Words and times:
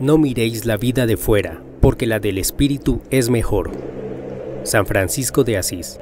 No 0.00 0.16
miréis 0.16 0.64
la 0.64 0.78
vida 0.78 1.04
de 1.04 1.18
fuera, 1.18 1.62
porque 1.82 2.06
la 2.06 2.20
del 2.20 2.38
Espíritu 2.38 3.02
es 3.10 3.28
mejor. 3.28 3.70
San 4.62 4.86
Francisco 4.86 5.44
de 5.44 5.58
Asís. 5.58 6.00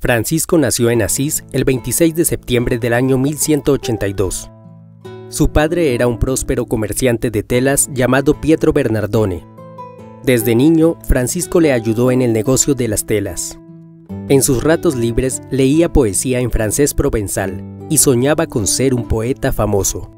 Francisco 0.00 0.58
nació 0.58 0.90
en 0.90 1.02
Asís 1.02 1.44
el 1.52 1.62
26 1.64 2.16
de 2.16 2.24
septiembre 2.24 2.80
del 2.80 2.94
año 2.94 3.16
1182. 3.16 4.50
Su 5.28 5.52
padre 5.52 5.94
era 5.94 6.08
un 6.08 6.18
próspero 6.18 6.66
comerciante 6.66 7.30
de 7.30 7.44
telas 7.44 7.88
llamado 7.92 8.40
Pietro 8.40 8.72
Bernardone. 8.72 9.46
Desde 10.24 10.56
niño, 10.56 10.98
Francisco 11.04 11.60
le 11.60 11.72
ayudó 11.72 12.10
en 12.10 12.22
el 12.22 12.32
negocio 12.32 12.74
de 12.74 12.88
las 12.88 13.06
telas. 13.06 13.56
En 14.28 14.42
sus 14.42 14.64
ratos 14.64 14.96
libres 14.96 15.42
leía 15.52 15.92
poesía 15.92 16.40
en 16.40 16.50
francés 16.50 16.92
provenzal 16.92 17.62
y 17.88 17.98
soñaba 17.98 18.48
con 18.48 18.66
ser 18.66 18.94
un 18.94 19.06
poeta 19.06 19.52
famoso. 19.52 20.10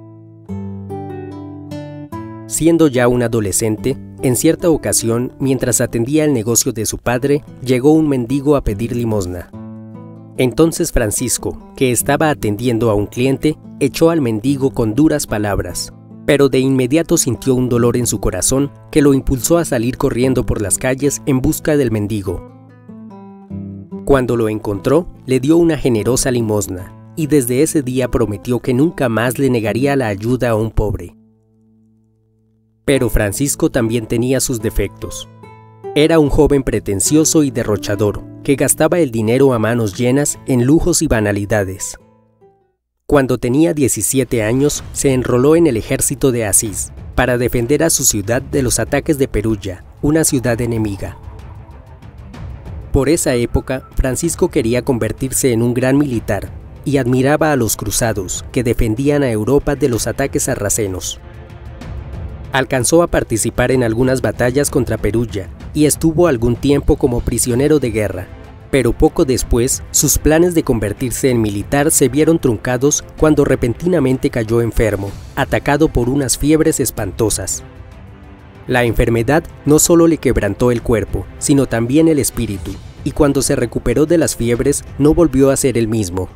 Siendo 2.52 2.87
ya 2.87 3.09
un 3.09 3.23
adolescente, 3.23 3.97
en 4.20 4.37
cierta 4.37 4.69
ocasión, 4.69 5.33
mientras 5.41 5.80
atendía 5.80 6.27
el 6.27 6.34
negocio 6.34 6.70
de 6.70 6.84
su 6.84 6.98
padre, 6.98 7.43
llegó 7.65 7.93
un 7.93 8.06
mendigo 8.06 8.56
a 8.56 8.62
pedir 8.62 8.95
limosna. 8.95 9.51
Entonces 10.37 10.93
Francisco, 10.93 11.73
que 11.77 11.93
estaba 11.93 12.29
atendiendo 12.29 12.91
a 12.91 12.95
un 12.95 13.07
cliente, 13.07 13.57
echó 13.80 14.10
al 14.10 14.20
mendigo 14.20 14.70
con 14.70 14.95
duras 14.95 15.27
palabras, 15.27 15.95
pero 16.27 16.51
de 16.51 16.59
inmediato 16.59 17.16
sintió 17.16 17.55
un 17.55 17.70
dolor 17.70 17.96
en 17.96 18.07
su 18.07 18.20
corazón 18.20 18.71
que 18.91 19.01
lo 19.01 19.15
impulsó 19.15 19.57
a 19.57 19.65
salir 19.65 19.96
corriendo 19.96 20.45
por 20.45 20.60
las 20.60 20.77
calles 20.77 21.23
en 21.24 21.41
busca 21.41 21.79
del 21.79 21.91
mendigo. 21.91 22.52
Cuando 24.05 24.37
lo 24.37 24.51
encontró, 24.51 25.09
le 25.24 25.41
dio 25.41 25.57
una 25.57 25.79
generosa 25.79 26.30
limosna, 26.30 26.93
y 27.16 27.29
desde 27.29 27.63
ese 27.63 27.80
día 27.80 28.09
prometió 28.09 28.60
que 28.60 28.74
nunca 28.74 29.09
más 29.09 29.38
le 29.38 29.48
negaría 29.48 29.96
la 29.96 30.09
ayuda 30.09 30.51
a 30.51 30.54
un 30.54 30.71
pobre. 30.71 31.16
Pero 32.85 33.11
Francisco 33.11 33.71
también 33.71 34.07
tenía 34.07 34.41
sus 34.41 34.61
defectos. 34.61 35.29
Era 35.95 36.19
un 36.19 36.30
joven 36.30 36.63
pretencioso 36.63 37.43
y 37.43 37.51
derrochador, 37.51 38.25
que 38.43 38.57
gastaba 38.57 38.99
el 38.99 39.11
dinero 39.11 39.52
a 39.52 39.59
manos 39.59 39.97
llenas 39.97 40.38
en 40.47 40.65
lujos 40.65 41.03
y 41.03 41.07
banalidades. 41.07 41.99
Cuando 43.07 43.38
tenía 43.38 43.75
17 43.75 44.43
años, 44.43 44.83
se 44.93 45.13
enroló 45.13 45.55
en 45.55 45.66
el 45.66 45.77
ejército 45.77 46.33
de 46.33 46.47
Asís, 46.47 46.93
para 47.15 47.37
defender 47.37 47.85
a 47.85 47.91
su 47.91 48.05
ciudad 48.05 48.41
de 48.41 48.63
los 48.63 48.79
ataques 48.79 49.19
de 49.19 49.29
Perugia, 49.29 49.85
una 50.01 50.25
ciudad 50.25 50.60
enemiga. 50.60 51.19
Por 52.91 53.09
esa 53.09 53.35
época, 53.35 53.88
Francisco 53.97 54.49
quería 54.49 54.83
convertirse 54.83 55.53
en 55.53 55.63
un 55.63 55.75
gran 55.75 55.99
militar 55.99 56.51
y 56.85 56.97
admiraba 56.97 57.53
a 57.53 57.57
los 57.57 57.77
cruzados 57.77 58.45
que 58.53 58.63
defendían 58.63 59.23
a 59.23 59.30
Europa 59.30 59.77
de 59.77 59.88
los 59.88 60.07
ataques 60.07 60.45
sarracenos. 60.45 61.21
Alcanzó 62.52 63.02
a 63.02 63.06
participar 63.06 63.72
en 63.72 63.82
algunas 63.82 64.20
batallas 64.20 64.69
contra 64.69 64.98
Perugia 64.98 65.48
y 65.72 65.86
estuvo 65.86 66.26
algún 66.26 66.54
tiempo 66.54 66.97
como 66.97 67.20
prisionero 67.20 67.78
de 67.78 67.91
guerra, 67.91 68.26
pero 68.70 68.92
poco 68.92 69.25
después 69.25 69.82
sus 69.91 70.19
planes 70.19 70.54
de 70.54 70.62
convertirse 70.62 71.30
en 71.30 71.41
militar 71.41 71.91
se 71.91 72.08
vieron 72.08 72.38
truncados 72.38 73.04
cuando 73.19 73.47
repentinamente 73.47 74.28
cayó 74.28 74.60
enfermo, 74.60 75.10
atacado 75.34 75.88
por 75.88 76.10
unas 76.10 76.36
fiebres 76.36 76.78
espantosas. 76.78 77.62
La 78.66 78.84
enfermedad 78.84 79.44
no 79.64 79.78
solo 79.78 80.06
le 80.06 80.19
quebrantó 80.19 80.70
el 80.70 80.82
cuerpo, 80.82 81.26
sino 81.38 81.64
también 81.66 82.06
el 82.06 82.19
espíritu, 82.19 82.72
y 83.03 83.12
cuando 83.12 83.41
se 83.41 83.56
recuperó 83.56 84.04
de 84.04 84.19
las 84.19 84.36
fiebres 84.36 84.84
no 84.98 85.14
volvió 85.14 85.50
a 85.50 85.56
ser 85.56 85.78
el 85.78 85.88
mismo. 85.88 86.28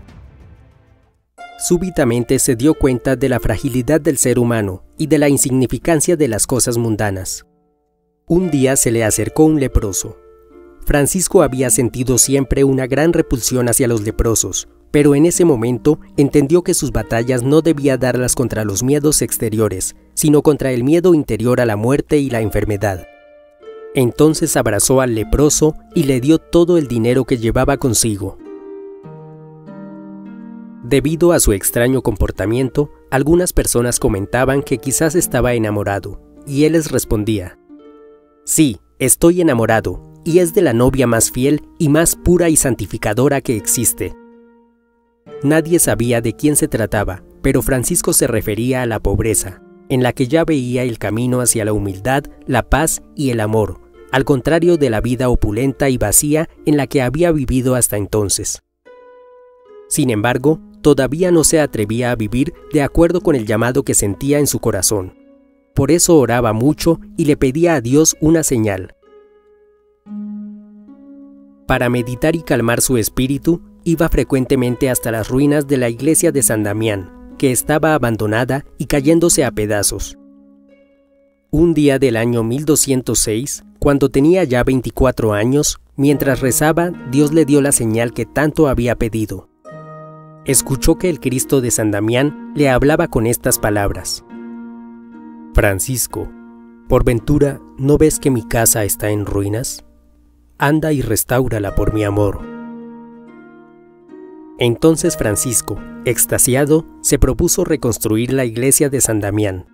Súbitamente 1.58 2.38
se 2.38 2.54
dio 2.54 2.74
cuenta 2.74 3.16
de 3.16 3.30
la 3.30 3.40
fragilidad 3.40 4.00
del 4.00 4.18
ser 4.18 4.38
humano 4.38 4.84
y 4.98 5.06
de 5.06 5.18
la 5.18 5.30
insignificancia 5.30 6.14
de 6.16 6.28
las 6.28 6.46
cosas 6.46 6.76
mundanas. 6.76 7.46
Un 8.26 8.50
día 8.50 8.76
se 8.76 8.90
le 8.90 9.04
acercó 9.04 9.44
un 9.44 9.58
leproso. 9.58 10.18
Francisco 10.84 11.42
había 11.42 11.70
sentido 11.70 12.18
siempre 12.18 12.62
una 12.62 12.86
gran 12.86 13.14
repulsión 13.14 13.68
hacia 13.70 13.88
los 13.88 14.02
leprosos, 14.02 14.68
pero 14.90 15.14
en 15.14 15.24
ese 15.24 15.44
momento 15.44 15.98
entendió 16.18 16.62
que 16.62 16.74
sus 16.74 16.92
batallas 16.92 17.42
no 17.42 17.62
debía 17.62 17.96
darlas 17.96 18.34
contra 18.34 18.64
los 18.64 18.82
miedos 18.82 19.22
exteriores, 19.22 19.96
sino 20.14 20.42
contra 20.42 20.72
el 20.72 20.84
miedo 20.84 21.14
interior 21.14 21.60
a 21.60 21.66
la 21.66 21.76
muerte 21.76 22.18
y 22.18 22.28
la 22.28 22.42
enfermedad. 22.42 23.06
Entonces 23.94 24.58
abrazó 24.58 25.00
al 25.00 25.14
leproso 25.14 25.74
y 25.94 26.02
le 26.02 26.20
dio 26.20 26.38
todo 26.38 26.76
el 26.76 26.86
dinero 26.86 27.24
que 27.24 27.38
llevaba 27.38 27.78
consigo. 27.78 28.36
Debido 30.88 31.32
a 31.32 31.40
su 31.40 31.52
extraño 31.52 32.00
comportamiento, 32.00 32.92
algunas 33.10 33.52
personas 33.52 33.98
comentaban 33.98 34.62
que 34.62 34.78
quizás 34.78 35.16
estaba 35.16 35.54
enamorado, 35.54 36.20
y 36.46 36.62
él 36.62 36.74
les 36.74 36.92
respondía, 36.92 37.58
Sí, 38.44 38.78
estoy 39.00 39.40
enamorado, 39.40 40.00
y 40.24 40.38
es 40.38 40.54
de 40.54 40.62
la 40.62 40.72
novia 40.72 41.08
más 41.08 41.32
fiel 41.32 41.62
y 41.80 41.88
más 41.88 42.14
pura 42.14 42.50
y 42.50 42.54
santificadora 42.54 43.40
que 43.40 43.56
existe. 43.56 44.14
Nadie 45.42 45.80
sabía 45.80 46.20
de 46.20 46.34
quién 46.34 46.54
se 46.54 46.68
trataba, 46.68 47.24
pero 47.42 47.62
Francisco 47.62 48.12
se 48.12 48.28
refería 48.28 48.82
a 48.82 48.86
la 48.86 49.00
pobreza, 49.00 49.60
en 49.88 50.04
la 50.04 50.12
que 50.12 50.28
ya 50.28 50.44
veía 50.44 50.84
el 50.84 51.00
camino 51.00 51.40
hacia 51.40 51.64
la 51.64 51.72
humildad, 51.72 52.22
la 52.46 52.62
paz 52.62 53.02
y 53.16 53.30
el 53.30 53.40
amor, 53.40 53.80
al 54.12 54.24
contrario 54.24 54.76
de 54.76 54.90
la 54.90 55.00
vida 55.00 55.30
opulenta 55.30 55.88
y 55.88 55.98
vacía 55.98 56.48
en 56.64 56.76
la 56.76 56.86
que 56.86 57.02
había 57.02 57.32
vivido 57.32 57.74
hasta 57.74 57.96
entonces. 57.96 58.62
Sin 59.88 60.10
embargo, 60.10 60.60
todavía 60.86 61.32
no 61.32 61.42
se 61.42 61.58
atrevía 61.58 62.12
a 62.12 62.14
vivir 62.14 62.54
de 62.72 62.80
acuerdo 62.80 63.20
con 63.20 63.34
el 63.34 63.44
llamado 63.44 63.82
que 63.82 63.92
sentía 63.92 64.38
en 64.38 64.46
su 64.46 64.60
corazón. 64.60 65.14
Por 65.74 65.90
eso 65.90 66.16
oraba 66.16 66.52
mucho 66.52 67.00
y 67.16 67.24
le 67.24 67.36
pedía 67.36 67.74
a 67.74 67.80
Dios 67.80 68.16
una 68.20 68.44
señal. 68.44 68.94
Para 71.66 71.88
meditar 71.88 72.36
y 72.36 72.42
calmar 72.42 72.82
su 72.82 72.98
espíritu, 72.98 73.62
iba 73.82 74.08
frecuentemente 74.08 74.88
hasta 74.88 75.10
las 75.10 75.28
ruinas 75.28 75.66
de 75.66 75.76
la 75.76 75.88
iglesia 75.88 76.30
de 76.30 76.44
San 76.44 76.62
Damián, 76.62 77.34
que 77.36 77.50
estaba 77.50 77.94
abandonada 77.94 78.64
y 78.78 78.86
cayéndose 78.86 79.44
a 79.44 79.50
pedazos. 79.50 80.16
Un 81.50 81.74
día 81.74 81.98
del 81.98 82.16
año 82.16 82.44
1206, 82.44 83.64
cuando 83.80 84.08
tenía 84.08 84.44
ya 84.44 84.62
24 84.62 85.32
años, 85.32 85.80
mientras 85.96 86.38
rezaba, 86.38 86.92
Dios 87.10 87.34
le 87.34 87.44
dio 87.44 87.60
la 87.60 87.72
señal 87.72 88.12
que 88.12 88.24
tanto 88.24 88.68
había 88.68 88.94
pedido 88.94 89.48
escuchó 90.46 90.96
que 90.96 91.10
el 91.10 91.20
Cristo 91.20 91.60
de 91.60 91.70
San 91.70 91.90
Damián 91.90 92.52
le 92.54 92.70
hablaba 92.70 93.08
con 93.08 93.26
estas 93.26 93.58
palabras. 93.58 94.24
Francisco, 95.54 96.30
¿por 96.88 97.04
ventura 97.04 97.60
no 97.78 97.98
ves 97.98 98.20
que 98.20 98.30
mi 98.30 98.46
casa 98.46 98.84
está 98.84 99.10
en 99.10 99.26
ruinas? 99.26 99.84
Anda 100.58 100.92
y 100.92 101.02
restáurala 101.02 101.74
por 101.74 101.92
mi 101.92 102.04
amor. 102.04 102.40
Entonces 104.58 105.16
Francisco, 105.16 105.78
extasiado, 106.04 106.86
se 107.02 107.18
propuso 107.18 107.64
reconstruir 107.64 108.32
la 108.32 108.44
iglesia 108.44 108.88
de 108.88 109.00
San 109.00 109.20
Damián. 109.20 109.66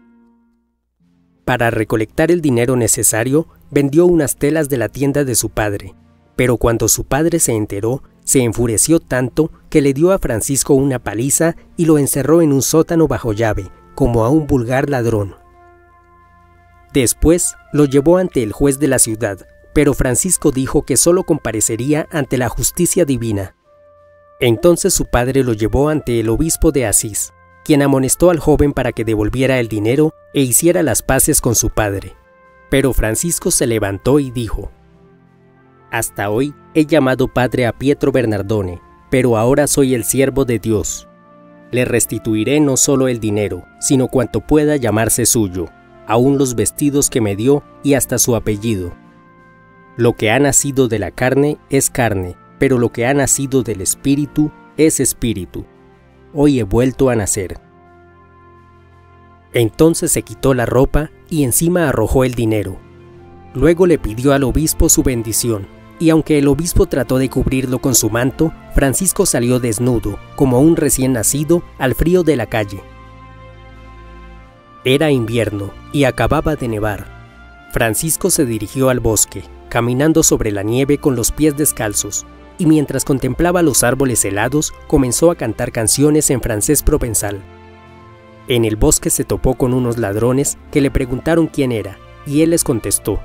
Para 1.44 1.70
recolectar 1.70 2.30
el 2.30 2.40
dinero 2.40 2.76
necesario, 2.76 3.46
vendió 3.70 4.06
unas 4.06 4.36
telas 4.36 4.68
de 4.68 4.78
la 4.78 4.88
tienda 4.88 5.24
de 5.24 5.34
su 5.34 5.50
padre, 5.50 5.94
pero 6.34 6.56
cuando 6.56 6.88
su 6.88 7.04
padre 7.04 7.38
se 7.40 7.52
enteró, 7.52 8.02
se 8.24 8.42
enfureció 8.42 9.00
tanto 9.00 9.50
que 9.68 9.80
le 9.80 9.92
dio 9.92 10.12
a 10.12 10.18
Francisco 10.18 10.74
una 10.74 10.98
paliza 10.98 11.56
y 11.76 11.86
lo 11.86 11.98
encerró 11.98 12.42
en 12.42 12.52
un 12.52 12.62
sótano 12.62 13.08
bajo 13.08 13.32
llave, 13.32 13.70
como 13.94 14.24
a 14.24 14.28
un 14.28 14.46
vulgar 14.46 14.88
ladrón. 14.88 15.36
Después 16.92 17.54
lo 17.72 17.86
llevó 17.86 18.18
ante 18.18 18.42
el 18.42 18.52
juez 18.52 18.78
de 18.78 18.88
la 18.88 18.98
ciudad, 18.98 19.46
pero 19.74 19.94
Francisco 19.94 20.50
dijo 20.50 20.82
que 20.82 20.96
solo 20.96 21.24
comparecería 21.24 22.06
ante 22.10 22.36
la 22.36 22.48
justicia 22.48 23.04
divina. 23.04 23.56
Entonces 24.40 24.92
su 24.92 25.06
padre 25.06 25.42
lo 25.42 25.52
llevó 25.52 25.88
ante 25.88 26.20
el 26.20 26.28
obispo 26.28 26.72
de 26.72 26.86
Asís, 26.86 27.32
quien 27.64 27.82
amonestó 27.82 28.30
al 28.30 28.40
joven 28.40 28.72
para 28.72 28.92
que 28.92 29.04
devolviera 29.04 29.58
el 29.60 29.68
dinero 29.68 30.12
e 30.34 30.42
hiciera 30.42 30.82
las 30.82 31.02
paces 31.02 31.40
con 31.40 31.54
su 31.54 31.70
padre. 31.70 32.14
Pero 32.70 32.92
Francisco 32.92 33.50
se 33.50 33.66
levantó 33.66 34.18
y 34.18 34.30
dijo, 34.30 34.70
hasta 35.92 36.30
hoy 36.30 36.54
he 36.72 36.86
llamado 36.86 37.28
padre 37.28 37.66
a 37.66 37.72
Pietro 37.72 38.12
Bernardone, 38.12 38.80
pero 39.10 39.36
ahora 39.36 39.66
soy 39.66 39.94
el 39.94 40.04
siervo 40.04 40.46
de 40.46 40.58
Dios. 40.58 41.06
Le 41.70 41.84
restituiré 41.84 42.60
no 42.60 42.78
solo 42.78 43.08
el 43.08 43.20
dinero, 43.20 43.66
sino 43.78 44.08
cuanto 44.08 44.40
pueda 44.40 44.76
llamarse 44.76 45.26
suyo, 45.26 45.66
aun 46.06 46.38
los 46.38 46.54
vestidos 46.54 47.10
que 47.10 47.20
me 47.20 47.36
dio 47.36 47.62
y 47.84 47.92
hasta 47.92 48.18
su 48.18 48.34
apellido. 48.34 48.94
Lo 49.98 50.14
que 50.14 50.30
ha 50.30 50.38
nacido 50.38 50.88
de 50.88 50.98
la 50.98 51.10
carne 51.10 51.58
es 51.68 51.90
carne, 51.90 52.36
pero 52.58 52.78
lo 52.78 52.90
que 52.90 53.04
ha 53.06 53.12
nacido 53.12 53.62
del 53.62 53.82
espíritu 53.82 54.50
es 54.78 54.98
espíritu. 54.98 55.66
Hoy 56.32 56.58
he 56.58 56.62
vuelto 56.62 57.10
a 57.10 57.16
nacer. 57.16 57.58
Entonces 59.52 60.10
se 60.10 60.22
quitó 60.22 60.54
la 60.54 60.64
ropa 60.64 61.10
y 61.28 61.44
encima 61.44 61.90
arrojó 61.90 62.24
el 62.24 62.32
dinero. 62.32 62.78
Luego 63.52 63.86
le 63.86 63.98
pidió 63.98 64.32
al 64.32 64.44
obispo 64.44 64.88
su 64.88 65.02
bendición 65.02 65.81
y 66.02 66.10
aunque 66.10 66.36
el 66.36 66.48
obispo 66.48 66.86
trató 66.86 67.18
de 67.18 67.30
cubrirlo 67.30 67.78
con 67.78 67.94
su 67.94 68.10
manto, 68.10 68.52
Francisco 68.74 69.24
salió 69.24 69.60
desnudo, 69.60 70.18
como 70.34 70.58
un 70.58 70.74
recién 70.74 71.12
nacido, 71.12 71.62
al 71.78 71.94
frío 71.94 72.24
de 72.24 72.34
la 72.34 72.46
calle. 72.46 72.82
Era 74.84 75.12
invierno 75.12 75.70
y 75.92 76.02
acababa 76.02 76.56
de 76.56 76.66
nevar. 76.66 77.06
Francisco 77.72 78.30
se 78.30 78.44
dirigió 78.44 78.88
al 78.88 78.98
bosque, 78.98 79.44
caminando 79.68 80.24
sobre 80.24 80.50
la 80.50 80.64
nieve 80.64 80.98
con 80.98 81.14
los 81.14 81.30
pies 81.30 81.56
descalzos, 81.56 82.26
y 82.58 82.66
mientras 82.66 83.04
contemplaba 83.04 83.62
los 83.62 83.84
árboles 83.84 84.24
helados, 84.24 84.74
comenzó 84.88 85.30
a 85.30 85.36
cantar 85.36 85.70
canciones 85.70 86.30
en 86.30 86.40
francés 86.40 86.82
provenzal. 86.82 87.40
En 88.48 88.64
el 88.64 88.74
bosque 88.74 89.08
se 89.08 89.22
topó 89.22 89.54
con 89.54 89.72
unos 89.72 89.98
ladrones 89.98 90.58
que 90.72 90.80
le 90.80 90.90
preguntaron 90.90 91.46
quién 91.46 91.70
era, 91.70 91.96
y 92.26 92.42
él 92.42 92.50
les 92.50 92.64
contestó, 92.64 93.20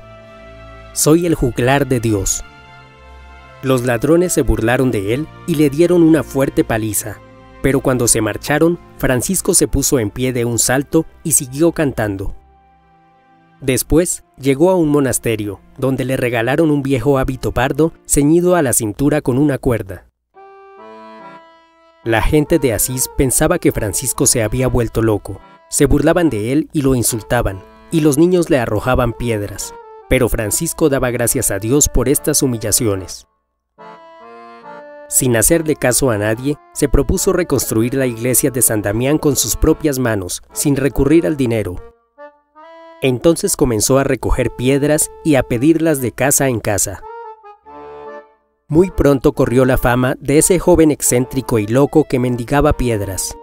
Soy 0.93 1.25
el 1.25 1.33
juglar 1.33 1.87
de 1.87 1.99
Dios. 1.99 2.43
Los 3.63 3.83
ladrones 3.85 4.33
se 4.33 4.43
burlaron 4.43 4.91
de 4.91 5.13
él 5.13 5.27
y 5.47 5.55
le 5.55 5.69
dieron 5.69 6.03
una 6.03 6.23
fuerte 6.23 6.63
paliza, 6.63 7.19
pero 7.63 7.81
cuando 7.81 8.07
se 8.07 8.21
marcharon, 8.21 8.77
Francisco 8.97 9.53
se 9.53 9.67
puso 9.67 9.99
en 9.99 10.11
pie 10.11 10.31
de 10.31 10.45
un 10.45 10.59
salto 10.59 11.05
y 11.23 11.31
siguió 11.31 11.71
cantando. 11.71 12.35
Después 13.59 14.23
llegó 14.37 14.69
a 14.69 14.75
un 14.75 14.89
monasterio, 14.89 15.59
donde 15.77 16.05
le 16.05 16.17
regalaron 16.17 16.69
un 16.69 16.83
viejo 16.83 17.17
hábito 17.17 17.51
pardo 17.51 17.91
ceñido 18.05 18.55
a 18.55 18.61
la 18.61 18.73
cintura 18.73 19.21
con 19.21 19.39
una 19.39 19.57
cuerda. 19.57 20.05
La 22.03 22.21
gente 22.21 22.59
de 22.59 22.73
Asís 22.73 23.09
pensaba 23.17 23.57
que 23.57 23.71
Francisco 23.71 24.27
se 24.27 24.43
había 24.43 24.67
vuelto 24.67 25.01
loco, 25.01 25.41
se 25.69 25.87
burlaban 25.87 26.29
de 26.29 26.53
él 26.53 26.69
y 26.71 26.83
lo 26.83 26.93
insultaban, 26.93 27.59
y 27.91 28.01
los 28.01 28.19
niños 28.19 28.51
le 28.51 28.59
arrojaban 28.59 29.13
piedras, 29.13 29.73
pero 30.07 30.29
Francisco 30.29 30.89
daba 30.89 31.09
gracias 31.09 31.49
a 31.49 31.57
Dios 31.57 31.89
por 31.89 32.07
estas 32.07 32.43
humillaciones. 32.43 33.27
Sin 35.09 35.37
hacerle 35.37 35.75
caso 35.75 36.09
a 36.09 36.17
nadie, 36.17 36.57
se 36.73 36.89
propuso 36.89 37.31
reconstruir 37.31 37.93
la 37.93 38.07
iglesia 38.07 38.51
de 38.51 38.61
San 38.61 38.81
Damián 38.81 39.17
con 39.17 39.37
sus 39.37 39.55
propias 39.55 39.99
manos, 39.99 40.43
sin 40.51 40.75
recurrir 40.75 41.25
al 41.25 41.37
dinero. 41.37 41.75
Entonces 43.01 43.55
comenzó 43.55 43.99
a 43.99 44.03
recoger 44.03 44.51
piedras 44.51 45.09
y 45.23 45.35
a 45.35 45.43
pedirlas 45.43 46.01
de 46.01 46.11
casa 46.11 46.49
en 46.49 46.59
casa. 46.59 47.01
Muy 48.67 48.91
pronto 48.91 49.31
corrió 49.31 49.63
la 49.63 49.77
fama 49.77 50.15
de 50.19 50.39
ese 50.39 50.59
joven 50.59 50.91
excéntrico 50.91 51.57
y 51.57 51.67
loco 51.67 52.03
que 52.03 52.19
mendigaba 52.19 52.73
piedras. 52.73 53.37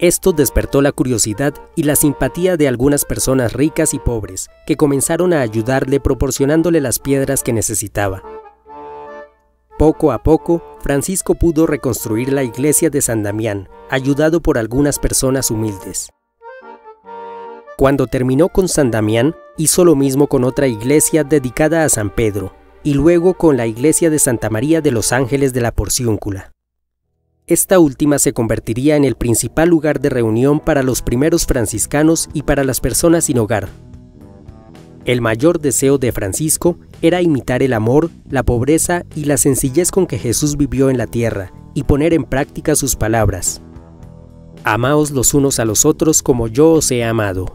Esto 0.00 0.32
despertó 0.32 0.82
la 0.82 0.90
curiosidad 0.90 1.54
y 1.76 1.84
la 1.84 1.94
simpatía 1.94 2.56
de 2.56 2.66
algunas 2.66 3.04
personas 3.04 3.52
ricas 3.52 3.94
y 3.94 4.00
pobres, 4.00 4.48
que 4.66 4.76
comenzaron 4.76 5.32
a 5.32 5.42
ayudarle 5.42 6.00
proporcionándole 6.00 6.80
las 6.80 6.98
piedras 6.98 7.44
que 7.44 7.52
necesitaba. 7.52 8.22
Poco 9.78 10.10
a 10.10 10.24
poco, 10.24 10.60
Francisco 10.80 11.36
pudo 11.36 11.64
reconstruir 11.64 12.32
la 12.32 12.42
iglesia 12.42 12.90
de 12.90 13.00
San 13.00 13.22
Damián, 13.22 13.68
ayudado 13.90 14.40
por 14.40 14.58
algunas 14.58 14.98
personas 14.98 15.52
humildes. 15.52 16.10
Cuando 17.76 18.08
terminó 18.08 18.48
con 18.48 18.66
San 18.66 18.90
Damián, 18.90 19.36
hizo 19.56 19.84
lo 19.84 19.94
mismo 19.94 20.26
con 20.26 20.42
otra 20.42 20.66
iglesia 20.66 21.22
dedicada 21.22 21.84
a 21.84 21.88
San 21.88 22.10
Pedro, 22.10 22.52
y 22.82 22.94
luego 22.94 23.34
con 23.34 23.56
la 23.56 23.68
iglesia 23.68 24.10
de 24.10 24.18
Santa 24.18 24.50
María 24.50 24.80
de 24.80 24.90
los 24.90 25.12
Ángeles 25.12 25.52
de 25.52 25.60
la 25.60 25.70
Porciúncula. 25.70 26.52
Esta 27.46 27.78
última 27.78 28.18
se 28.18 28.32
convertiría 28.32 28.96
en 28.96 29.04
el 29.04 29.14
principal 29.14 29.68
lugar 29.68 30.00
de 30.00 30.10
reunión 30.10 30.58
para 30.58 30.82
los 30.82 31.02
primeros 31.02 31.46
franciscanos 31.46 32.28
y 32.32 32.42
para 32.42 32.64
las 32.64 32.80
personas 32.80 33.26
sin 33.26 33.38
hogar. 33.38 33.68
El 35.08 35.22
mayor 35.22 35.58
deseo 35.58 35.96
de 35.96 36.12
Francisco 36.12 36.76
era 37.00 37.22
imitar 37.22 37.62
el 37.62 37.72
amor, 37.72 38.10
la 38.28 38.42
pobreza 38.42 39.06
y 39.16 39.24
la 39.24 39.38
sencillez 39.38 39.90
con 39.90 40.06
que 40.06 40.18
Jesús 40.18 40.58
vivió 40.58 40.90
en 40.90 40.98
la 40.98 41.06
tierra 41.06 41.50
y 41.72 41.84
poner 41.84 42.12
en 42.12 42.24
práctica 42.24 42.76
sus 42.76 42.94
palabras. 42.94 43.62
Amaos 44.64 45.10
los 45.12 45.32
unos 45.32 45.60
a 45.60 45.64
los 45.64 45.86
otros 45.86 46.22
como 46.22 46.46
yo 46.46 46.72
os 46.72 46.90
he 46.90 47.04
amado. 47.04 47.46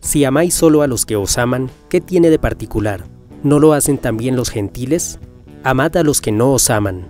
Si 0.00 0.24
amáis 0.24 0.54
solo 0.54 0.82
a 0.82 0.88
los 0.88 1.06
que 1.06 1.14
os 1.14 1.38
aman, 1.38 1.70
¿qué 1.88 2.00
tiene 2.00 2.28
de 2.28 2.40
particular? 2.40 3.04
¿No 3.44 3.60
lo 3.60 3.72
hacen 3.72 3.96
también 3.96 4.34
los 4.34 4.50
gentiles? 4.50 5.20
Amad 5.62 5.96
a 5.96 6.02
los 6.02 6.20
que 6.20 6.32
no 6.32 6.54
os 6.54 6.70
aman. 6.70 7.06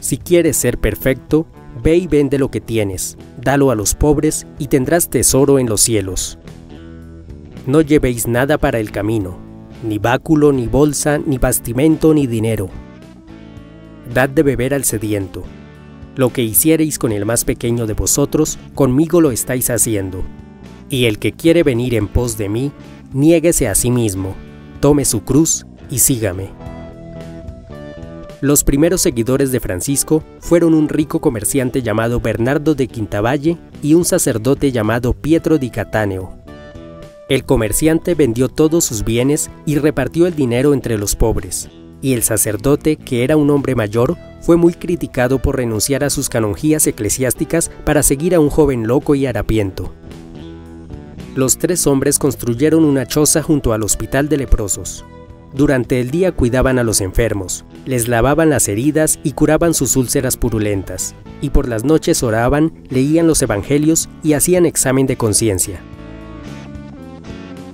Si 0.00 0.18
quieres 0.18 0.58
ser 0.58 0.76
perfecto, 0.76 1.46
ve 1.82 1.96
y 1.96 2.06
vende 2.08 2.38
lo 2.38 2.50
que 2.50 2.60
tienes, 2.60 3.16
dalo 3.40 3.70
a 3.70 3.74
los 3.74 3.94
pobres 3.94 4.46
y 4.58 4.66
tendrás 4.66 5.08
tesoro 5.08 5.58
en 5.58 5.66
los 5.66 5.80
cielos. 5.80 6.38
No 7.66 7.80
llevéis 7.80 8.26
nada 8.28 8.58
para 8.58 8.78
el 8.78 8.90
camino, 8.90 9.38
ni 9.82 9.98
báculo, 9.98 10.52
ni 10.52 10.66
bolsa, 10.66 11.18
ni 11.18 11.38
bastimento, 11.38 12.12
ni 12.12 12.26
dinero. 12.26 12.68
Dad 14.12 14.28
de 14.28 14.42
beber 14.42 14.74
al 14.74 14.84
sediento. 14.84 15.44
Lo 16.14 16.30
que 16.30 16.42
hiciereis 16.42 16.98
con 16.98 17.10
el 17.10 17.24
más 17.24 17.46
pequeño 17.46 17.86
de 17.86 17.94
vosotros, 17.94 18.58
conmigo 18.74 19.22
lo 19.22 19.30
estáis 19.30 19.70
haciendo. 19.70 20.22
Y 20.90 21.06
el 21.06 21.18
que 21.18 21.32
quiere 21.32 21.62
venir 21.62 21.94
en 21.94 22.06
pos 22.06 22.36
de 22.36 22.50
mí, 22.50 22.70
niéguese 23.14 23.66
a 23.66 23.74
sí 23.74 23.90
mismo, 23.90 24.34
tome 24.80 25.06
su 25.06 25.24
cruz 25.24 25.64
y 25.90 26.00
sígame. 26.00 26.50
Los 28.42 28.62
primeros 28.62 29.00
seguidores 29.00 29.52
de 29.52 29.60
Francisco 29.60 30.22
fueron 30.38 30.74
un 30.74 30.90
rico 30.90 31.22
comerciante 31.22 31.80
llamado 31.80 32.20
Bernardo 32.20 32.74
de 32.74 32.88
Quintavalle 32.88 33.56
y 33.82 33.94
un 33.94 34.04
sacerdote 34.04 34.70
llamado 34.70 35.14
Pietro 35.14 35.56
di 35.56 35.70
Catáneo, 35.70 36.43
el 37.28 37.44
comerciante 37.44 38.14
vendió 38.14 38.48
todos 38.48 38.84
sus 38.84 39.04
bienes 39.04 39.50
y 39.64 39.76
repartió 39.76 40.26
el 40.26 40.36
dinero 40.36 40.74
entre 40.74 40.98
los 40.98 41.16
pobres, 41.16 41.70
y 42.02 42.12
el 42.12 42.22
sacerdote, 42.22 42.96
que 42.96 43.24
era 43.24 43.36
un 43.36 43.50
hombre 43.50 43.74
mayor, 43.74 44.16
fue 44.42 44.56
muy 44.56 44.74
criticado 44.74 45.40
por 45.40 45.56
renunciar 45.56 46.04
a 46.04 46.10
sus 46.10 46.28
canonjías 46.28 46.86
eclesiásticas 46.86 47.70
para 47.84 48.02
seguir 48.02 48.34
a 48.34 48.40
un 48.40 48.50
joven 48.50 48.86
loco 48.86 49.14
y 49.14 49.24
harapiento. 49.24 49.94
Los 51.34 51.56
tres 51.56 51.86
hombres 51.86 52.18
construyeron 52.18 52.84
una 52.84 53.06
choza 53.06 53.42
junto 53.42 53.72
al 53.72 53.82
hospital 53.82 54.28
de 54.28 54.36
leprosos. 54.36 55.04
Durante 55.54 56.00
el 56.00 56.10
día 56.10 56.32
cuidaban 56.32 56.78
a 56.78 56.84
los 56.84 57.00
enfermos, 57.00 57.64
les 57.86 58.06
lavaban 58.06 58.50
las 58.50 58.68
heridas 58.68 59.18
y 59.22 59.32
curaban 59.32 59.72
sus 59.72 59.96
úlceras 59.96 60.36
purulentas, 60.36 61.14
y 61.40 61.50
por 61.50 61.68
las 61.68 61.84
noches 61.84 62.22
oraban, 62.22 62.72
leían 62.90 63.26
los 63.26 63.40
evangelios 63.40 64.10
y 64.22 64.34
hacían 64.34 64.66
examen 64.66 65.06
de 65.06 65.16
conciencia. 65.16 65.80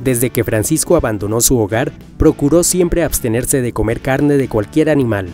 Desde 0.02 0.31
que 0.31 0.44
Francisco 0.44 0.97
abandonó 0.97 1.41
su 1.41 1.58
hogar, 1.58 1.93
procuró 2.17 2.62
siempre 2.62 3.05
abstenerse 3.05 3.61
de 3.61 3.73
comer 3.73 4.00
carne 4.00 4.37
de 4.38 4.49
cualquier 4.49 4.88
animal. 4.88 5.29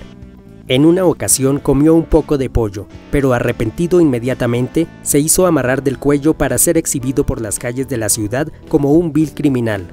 En 0.68 0.84
una 0.84 1.04
ocasión 1.04 1.60
comió 1.60 1.94
un 1.94 2.04
poco 2.04 2.38
de 2.38 2.50
pollo, 2.50 2.88
pero 3.12 3.32
arrepentido 3.32 4.00
inmediatamente, 4.00 4.88
se 5.02 5.20
hizo 5.20 5.46
amarrar 5.46 5.84
del 5.84 5.98
cuello 5.98 6.34
para 6.34 6.58
ser 6.58 6.76
exhibido 6.76 7.24
por 7.24 7.40
las 7.40 7.60
calles 7.60 7.88
de 7.88 7.96
la 7.96 8.08
ciudad 8.08 8.48
como 8.68 8.90
un 8.90 9.12
vil 9.12 9.32
criminal. 9.32 9.86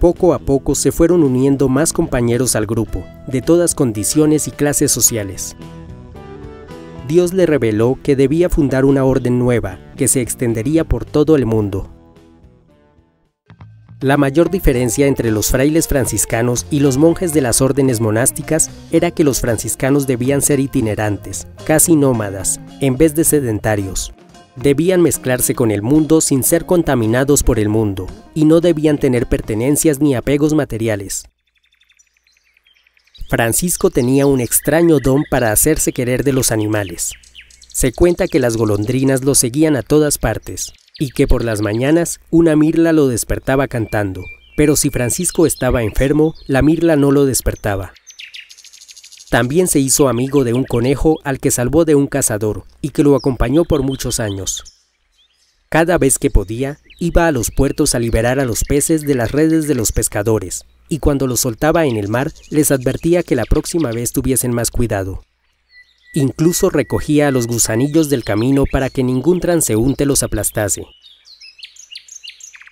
Poco 0.00 0.32
a 0.32 0.38
poco 0.38 0.74
se 0.74 0.90
fueron 0.90 1.22
uniendo 1.22 1.68
más 1.68 1.92
compañeros 1.92 2.56
al 2.56 2.64
grupo, 2.64 3.04
de 3.26 3.42
todas 3.42 3.74
condiciones 3.74 4.48
y 4.48 4.52
clases 4.52 4.90
sociales. 4.90 5.54
Dios 7.06 7.34
le 7.34 7.44
reveló 7.44 7.98
que 8.02 8.16
debía 8.16 8.48
fundar 8.48 8.86
una 8.86 9.04
orden 9.04 9.38
nueva, 9.38 9.78
que 9.96 10.08
se 10.08 10.22
extendería 10.22 10.84
por 10.84 11.04
todo 11.04 11.36
el 11.36 11.44
mundo. 11.44 11.90
La 14.00 14.16
mayor 14.16 14.48
diferencia 14.48 15.08
entre 15.08 15.32
los 15.32 15.48
frailes 15.50 15.88
franciscanos 15.88 16.66
y 16.70 16.78
los 16.78 16.98
monjes 16.98 17.34
de 17.34 17.40
las 17.40 17.60
órdenes 17.60 18.00
monásticas 18.00 18.70
era 18.92 19.10
que 19.10 19.24
los 19.24 19.40
franciscanos 19.40 20.06
debían 20.06 20.40
ser 20.40 20.60
itinerantes, 20.60 21.48
casi 21.64 21.96
nómadas, 21.96 22.60
en 22.80 22.96
vez 22.96 23.16
de 23.16 23.24
sedentarios. 23.24 24.12
Debían 24.54 25.02
mezclarse 25.02 25.56
con 25.56 25.72
el 25.72 25.82
mundo 25.82 26.20
sin 26.20 26.44
ser 26.44 26.64
contaminados 26.64 27.42
por 27.42 27.58
el 27.58 27.68
mundo, 27.68 28.06
y 28.34 28.44
no 28.44 28.60
debían 28.60 28.98
tener 28.98 29.26
pertenencias 29.26 29.98
ni 29.98 30.14
apegos 30.14 30.54
materiales. 30.54 31.24
Francisco 33.28 33.90
tenía 33.90 34.26
un 34.26 34.40
extraño 34.40 35.00
don 35.00 35.24
para 35.28 35.50
hacerse 35.50 35.92
querer 35.92 36.22
de 36.22 36.32
los 36.32 36.52
animales. 36.52 37.14
Se 37.66 37.92
cuenta 37.92 38.28
que 38.28 38.38
las 38.38 38.56
golondrinas 38.56 39.24
lo 39.24 39.34
seguían 39.34 39.74
a 39.74 39.82
todas 39.82 40.18
partes, 40.18 40.72
y 40.98 41.10
que 41.10 41.26
por 41.26 41.44
las 41.44 41.60
mañanas 41.60 42.20
una 42.30 42.56
mirla 42.56 42.92
lo 42.92 43.08
despertaba 43.08 43.68
cantando, 43.68 44.24
pero 44.56 44.76
si 44.76 44.90
Francisco 44.90 45.46
estaba 45.46 45.82
enfermo, 45.82 46.34
la 46.46 46.62
mirla 46.62 46.96
no 46.96 47.12
lo 47.12 47.24
despertaba. 47.24 47.92
También 49.30 49.68
se 49.68 49.78
hizo 49.78 50.08
amigo 50.08 50.42
de 50.42 50.54
un 50.54 50.64
conejo 50.64 51.20
al 51.22 51.38
que 51.38 51.50
salvó 51.50 51.84
de 51.84 51.94
un 51.94 52.06
cazador 52.06 52.64
y 52.80 52.90
que 52.90 53.02
lo 53.02 53.14
acompañó 53.14 53.64
por 53.64 53.82
muchos 53.82 54.20
años. 54.20 54.64
Cada 55.68 55.98
vez 55.98 56.18
que 56.18 56.30
podía, 56.30 56.78
iba 56.98 57.26
a 57.26 57.32
los 57.32 57.50
puertos 57.50 57.94
a 57.94 57.98
liberar 57.98 58.40
a 58.40 58.46
los 58.46 58.64
peces 58.64 59.02
de 59.02 59.14
las 59.14 59.30
redes 59.30 59.68
de 59.68 59.74
los 59.74 59.92
pescadores, 59.92 60.64
y 60.88 60.98
cuando 60.98 61.26
los 61.26 61.40
soltaba 61.40 61.84
en 61.84 61.96
el 61.98 62.08
mar 62.08 62.32
les 62.50 62.70
advertía 62.70 63.22
que 63.22 63.36
la 63.36 63.44
próxima 63.44 63.92
vez 63.92 64.12
tuviesen 64.12 64.54
más 64.54 64.70
cuidado. 64.70 65.22
Incluso 66.12 66.70
recogía 66.70 67.28
a 67.28 67.30
los 67.30 67.46
gusanillos 67.46 68.08
del 68.08 68.24
camino 68.24 68.64
para 68.70 68.90
que 68.90 69.02
ningún 69.02 69.40
transeúnte 69.40 70.06
los 70.06 70.22
aplastase. 70.22 70.86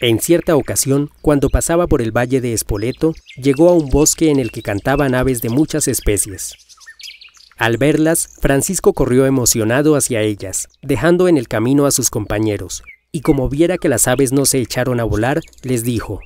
En 0.00 0.20
cierta 0.20 0.56
ocasión, 0.56 1.10
cuando 1.22 1.48
pasaba 1.48 1.86
por 1.86 2.02
el 2.02 2.14
valle 2.14 2.40
de 2.40 2.52
Espoleto, 2.52 3.14
llegó 3.36 3.70
a 3.70 3.72
un 3.72 3.88
bosque 3.88 4.30
en 4.30 4.38
el 4.38 4.50
que 4.52 4.62
cantaban 4.62 5.14
aves 5.14 5.40
de 5.40 5.48
muchas 5.48 5.88
especies. 5.88 6.54
Al 7.56 7.78
verlas, 7.78 8.36
Francisco 8.42 8.92
corrió 8.92 9.24
emocionado 9.24 9.96
hacia 9.96 10.20
ellas, 10.20 10.68
dejando 10.82 11.28
en 11.28 11.38
el 11.38 11.48
camino 11.48 11.86
a 11.86 11.90
sus 11.90 12.10
compañeros, 12.10 12.82
y 13.10 13.22
como 13.22 13.48
viera 13.48 13.78
que 13.78 13.88
las 13.88 14.08
aves 14.08 14.32
no 14.32 14.44
se 14.44 14.58
echaron 14.58 15.00
a 15.00 15.04
volar, 15.04 15.40
les 15.62 15.82
dijo, 15.82 16.20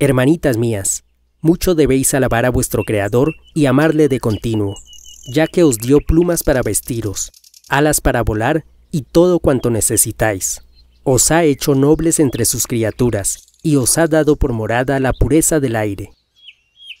Hermanitas 0.00 0.56
mías, 0.56 1.04
mucho 1.40 1.76
debéis 1.76 2.12
alabar 2.14 2.44
a 2.44 2.50
vuestro 2.50 2.82
Creador 2.82 3.34
y 3.54 3.66
amarle 3.66 4.08
de 4.08 4.18
continuo, 4.18 4.74
ya 5.28 5.46
que 5.46 5.62
os 5.62 5.78
dio 5.78 6.00
plumas 6.00 6.42
para 6.42 6.62
vestiros, 6.62 7.30
alas 7.68 8.00
para 8.00 8.22
volar 8.22 8.64
y 8.90 9.02
todo 9.02 9.38
cuanto 9.38 9.70
necesitáis. 9.70 10.62
Os 11.04 11.30
ha 11.30 11.44
hecho 11.44 11.74
nobles 11.74 12.18
entre 12.18 12.44
sus 12.44 12.66
criaturas, 12.66 13.46
y 13.62 13.76
os 13.76 13.98
ha 13.98 14.06
dado 14.06 14.36
por 14.36 14.52
morada 14.52 14.98
la 15.00 15.12
pureza 15.12 15.60
del 15.60 15.76
aire. 15.76 16.10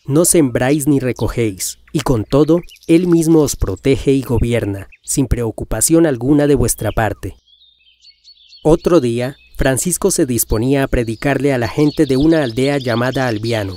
No 0.06 0.24
sembráis 0.24 0.86
ni 0.86 1.00
recogéis, 1.00 1.78
y 1.92 2.00
con 2.00 2.24
todo, 2.24 2.60
Él 2.86 3.06
mismo 3.06 3.40
os 3.40 3.56
protege 3.56 4.12
y 4.12 4.22
gobierna, 4.22 4.88
sin 5.02 5.26
preocupación 5.26 6.06
alguna 6.06 6.46
de 6.46 6.54
vuestra 6.54 6.92
parte. 6.92 7.36
Otro 8.62 9.00
día, 9.00 9.36
Francisco 9.56 10.10
se 10.10 10.26
disponía 10.26 10.84
a 10.84 10.88
predicarle 10.88 11.52
a 11.52 11.58
la 11.58 11.68
gente 11.68 12.06
de 12.06 12.16
una 12.16 12.42
aldea 12.42 12.78
llamada 12.78 13.26
Albiano, 13.26 13.76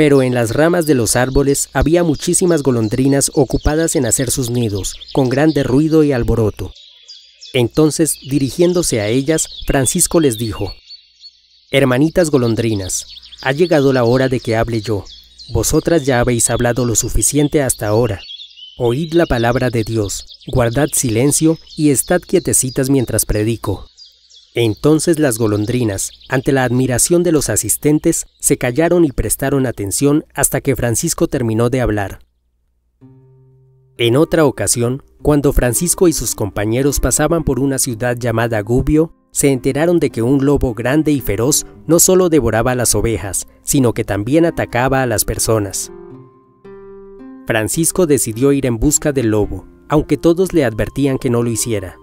pero 0.00 0.22
en 0.22 0.32
las 0.32 0.54
ramas 0.54 0.86
de 0.86 0.94
los 0.94 1.14
árboles 1.14 1.68
había 1.74 2.02
muchísimas 2.04 2.62
golondrinas 2.62 3.30
ocupadas 3.34 3.96
en 3.96 4.06
hacer 4.06 4.30
sus 4.30 4.48
nidos, 4.48 4.94
con 5.12 5.28
grande 5.28 5.62
ruido 5.62 6.04
y 6.04 6.12
alboroto. 6.12 6.72
Entonces, 7.52 8.16
dirigiéndose 8.22 9.02
a 9.02 9.08
ellas, 9.08 9.46
Francisco 9.66 10.18
les 10.18 10.38
dijo, 10.38 10.72
Hermanitas 11.70 12.30
golondrinas, 12.30 13.08
ha 13.42 13.52
llegado 13.52 13.92
la 13.92 14.04
hora 14.04 14.30
de 14.30 14.40
que 14.40 14.56
hable 14.56 14.80
yo. 14.80 15.04
Vosotras 15.50 16.06
ya 16.06 16.20
habéis 16.20 16.48
hablado 16.48 16.86
lo 16.86 16.94
suficiente 16.94 17.60
hasta 17.60 17.88
ahora. 17.88 18.22
Oíd 18.78 19.12
la 19.12 19.26
palabra 19.26 19.68
de 19.68 19.84
Dios, 19.84 20.24
guardad 20.46 20.88
silencio 20.94 21.58
y 21.76 21.90
estad 21.90 22.22
quietecitas 22.22 22.88
mientras 22.88 23.26
predico. 23.26 23.89
Entonces 24.54 25.18
las 25.18 25.38
golondrinas, 25.38 26.10
ante 26.28 26.50
la 26.50 26.64
admiración 26.64 27.22
de 27.22 27.32
los 27.32 27.48
asistentes, 27.48 28.26
se 28.40 28.58
callaron 28.58 29.04
y 29.04 29.12
prestaron 29.12 29.66
atención 29.66 30.24
hasta 30.34 30.60
que 30.60 30.74
Francisco 30.74 31.28
terminó 31.28 31.70
de 31.70 31.80
hablar. 31.80 32.20
En 33.96 34.16
otra 34.16 34.46
ocasión, 34.46 35.02
cuando 35.22 35.52
Francisco 35.52 36.08
y 36.08 36.12
sus 36.12 36.34
compañeros 36.34 36.98
pasaban 37.00 37.44
por 37.44 37.60
una 37.60 37.78
ciudad 37.78 38.16
llamada 38.18 38.60
Gubbio, 38.62 39.12
se 39.30 39.52
enteraron 39.52 40.00
de 40.00 40.10
que 40.10 40.22
un 40.22 40.44
lobo 40.44 40.74
grande 40.74 41.12
y 41.12 41.20
feroz 41.20 41.64
no 41.86 42.00
solo 42.00 42.28
devoraba 42.28 42.74
las 42.74 42.94
ovejas, 42.94 43.46
sino 43.62 43.92
que 43.92 44.02
también 44.04 44.46
atacaba 44.46 45.02
a 45.02 45.06
las 45.06 45.24
personas. 45.24 45.92
Francisco 47.46 48.06
decidió 48.06 48.52
ir 48.52 48.66
en 48.66 48.78
busca 48.78 49.12
del 49.12 49.28
lobo, 49.28 49.66
aunque 49.88 50.16
todos 50.16 50.52
le 50.52 50.64
advertían 50.64 51.18
que 51.18 51.30
no 51.30 51.42
lo 51.42 51.50
hiciera. 51.50 51.99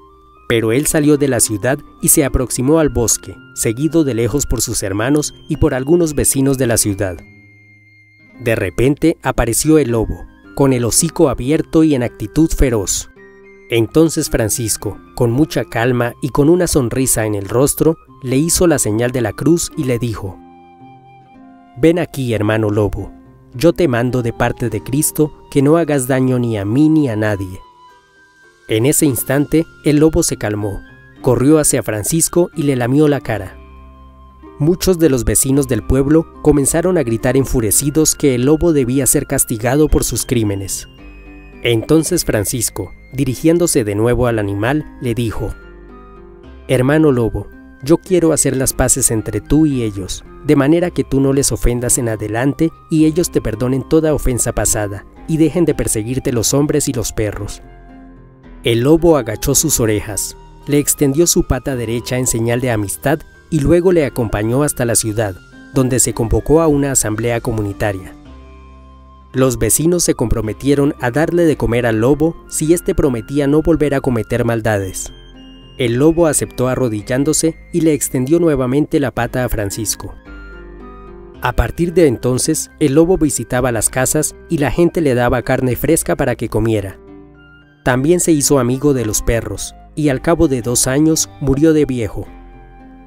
Pero 0.47 0.71
él 0.71 0.87
salió 0.87 1.17
de 1.17 1.27
la 1.27 1.39
ciudad 1.39 1.77
y 2.01 2.09
se 2.09 2.23
aproximó 2.23 2.79
al 2.79 2.89
bosque, 2.89 3.35
seguido 3.53 4.03
de 4.03 4.13
lejos 4.13 4.45
por 4.45 4.61
sus 4.61 4.81
hermanos 4.83 5.33
y 5.49 5.57
por 5.57 5.73
algunos 5.73 6.15
vecinos 6.15 6.57
de 6.57 6.67
la 6.67 6.77
ciudad. 6.77 7.17
De 8.39 8.55
repente 8.55 9.17
apareció 9.23 9.77
el 9.77 9.91
lobo, 9.91 10.25
con 10.55 10.73
el 10.73 10.85
hocico 10.85 11.29
abierto 11.29 11.83
y 11.83 11.95
en 11.95 12.03
actitud 12.03 12.49
feroz. 12.49 13.09
Entonces 13.69 14.29
Francisco, 14.29 14.97
con 15.15 15.31
mucha 15.31 15.65
calma 15.65 16.13
y 16.21 16.29
con 16.29 16.49
una 16.49 16.67
sonrisa 16.67 17.25
en 17.25 17.35
el 17.35 17.49
rostro, 17.49 17.97
le 18.23 18.37
hizo 18.37 18.65
la 18.67 18.79
señal 18.79 19.11
de 19.11 19.21
la 19.21 19.33
cruz 19.33 19.71
y 19.75 19.83
le 19.83 19.99
dijo, 19.99 20.39
Ven 21.79 21.99
aquí, 21.99 22.33
hermano 22.33 22.69
lobo, 22.69 23.11
yo 23.53 23.73
te 23.73 23.87
mando 23.87 24.21
de 24.21 24.33
parte 24.33 24.69
de 24.69 24.81
Cristo 24.81 25.31
que 25.51 25.61
no 25.61 25.77
hagas 25.77 26.07
daño 26.07 26.39
ni 26.39 26.57
a 26.57 26.65
mí 26.65 26.89
ni 26.89 27.09
a 27.09 27.15
nadie. 27.15 27.59
En 28.69 28.85
ese 28.85 29.05
instante 29.05 29.65
el 29.85 29.97
lobo 29.97 30.23
se 30.23 30.35
calmó, 30.35 30.81
corrió 31.21 31.57
hacia 31.57 31.83
Francisco 31.83 32.51
y 32.53 32.63
le 32.63 32.75
lamió 32.75 33.07
la 33.07 33.21
cara. 33.21 33.57
Muchos 34.59 34.99
de 34.99 35.09
los 35.09 35.23
vecinos 35.23 35.69
del 35.69 35.83
pueblo 35.83 36.25
comenzaron 36.41 36.97
a 36.97 37.03
gritar 37.03 37.37
enfurecidos 37.37 38.13
que 38.13 38.35
el 38.35 38.43
lobo 38.45 38.73
debía 38.73 39.05
ser 39.07 39.25
castigado 39.25 39.87
por 39.87 40.03
sus 40.03 40.25
crímenes. 40.25 40.89
Entonces 41.63 42.25
Francisco, 42.25 42.91
dirigiéndose 43.13 43.85
de 43.85 43.95
nuevo 43.95 44.27
al 44.27 44.37
animal, 44.37 44.97
le 44.99 45.15
dijo, 45.15 45.53
Hermano 46.67 47.13
lobo, 47.13 47.47
yo 47.83 47.97
quiero 47.99 48.33
hacer 48.33 48.57
las 48.57 48.73
paces 48.73 49.11
entre 49.11 49.39
tú 49.39 49.65
y 49.65 49.83
ellos, 49.83 50.25
de 50.45 50.57
manera 50.57 50.91
que 50.91 51.05
tú 51.05 51.21
no 51.21 51.31
les 51.31 51.53
ofendas 51.53 51.97
en 51.97 52.09
adelante 52.09 52.71
y 52.89 53.05
ellos 53.05 53.31
te 53.31 53.39
perdonen 53.39 53.87
toda 53.87 54.13
ofensa 54.13 54.51
pasada, 54.51 55.05
y 55.29 55.37
dejen 55.37 55.63
de 55.63 55.73
perseguirte 55.73 56.33
los 56.33 56.53
hombres 56.53 56.89
y 56.89 56.93
los 56.93 57.13
perros. 57.13 57.61
El 58.63 58.81
lobo 58.81 59.17
agachó 59.17 59.55
sus 59.55 59.79
orejas, 59.79 60.35
le 60.67 60.79
extendió 60.79 61.27
su 61.27 61.43
pata 61.43 61.75
derecha 61.75 62.17
en 62.17 62.27
señal 62.27 62.59
de 62.59 62.71
amistad 62.71 63.19
y 63.49 63.59
luego 63.59 63.91
le 63.91 64.05
acompañó 64.05 64.63
hasta 64.63 64.83
la 64.83 64.95
ciudad, 64.95 65.35
donde 65.73 65.99
se 65.99 66.13
convocó 66.13 66.61
a 66.61 66.67
una 66.67 66.91
asamblea 66.91 67.39
comunitaria. 67.39 68.13
Los 69.33 69.59
vecinos 69.59 70.03
se 70.03 70.15
comprometieron 70.15 70.95
a 70.99 71.11
darle 71.11 71.45
de 71.45 71.57
comer 71.57 71.85
al 71.85 72.01
lobo 72.01 72.35
si 72.49 72.73
éste 72.73 72.95
prometía 72.95 73.45
no 73.45 73.61
volver 73.61 73.93
a 73.93 74.01
cometer 74.01 74.43
maldades. 74.45 75.13
El 75.77 75.95
lobo 75.95 76.25
aceptó 76.25 76.67
arrodillándose 76.67 77.55
y 77.71 77.81
le 77.81 77.93
extendió 77.93 78.39
nuevamente 78.39 78.99
la 78.99 79.11
pata 79.11 79.45
a 79.45 79.49
Francisco. 79.49 80.15
A 81.41 81.53
partir 81.53 81.93
de 81.93 82.07
entonces, 82.07 82.71
el 82.79 82.95
lobo 82.95 83.17
visitaba 83.19 83.71
las 83.71 83.89
casas 83.89 84.35
y 84.49 84.57
la 84.57 84.71
gente 84.71 85.01
le 85.01 85.13
daba 85.13 85.43
carne 85.43 85.75
fresca 85.75 86.15
para 86.15 86.35
que 86.35 86.49
comiera. 86.49 86.97
También 87.87 88.19
se 88.19 88.33
hizo 88.33 88.59
amigo 88.59 88.93
de 88.93 89.05
los 89.05 89.21
perros, 89.21 89.73
y 89.95 90.09
al 90.09 90.21
cabo 90.21 90.49
de 90.49 90.61
dos 90.61 90.87
años 90.87 91.29
murió 91.39 91.71
de 91.71 91.85
viejo. 91.85 92.27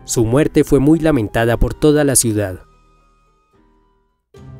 Su 0.05 0.25
muerte 0.25 0.65
fue 0.65 0.79
muy 0.79 0.99
lamentada 0.99 1.59
por 1.59 1.75
toda 1.75 2.03
la 2.03 2.17
ciudad. 2.17 2.61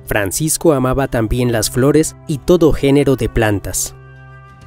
Francisco 0.05 0.75
amaba 0.75 1.09
también 1.09 1.53
las 1.53 1.71
flores 1.71 2.17
y 2.27 2.37
todo 2.37 2.75
género 2.75 3.17
de 3.17 3.31
plantas. 3.31 3.95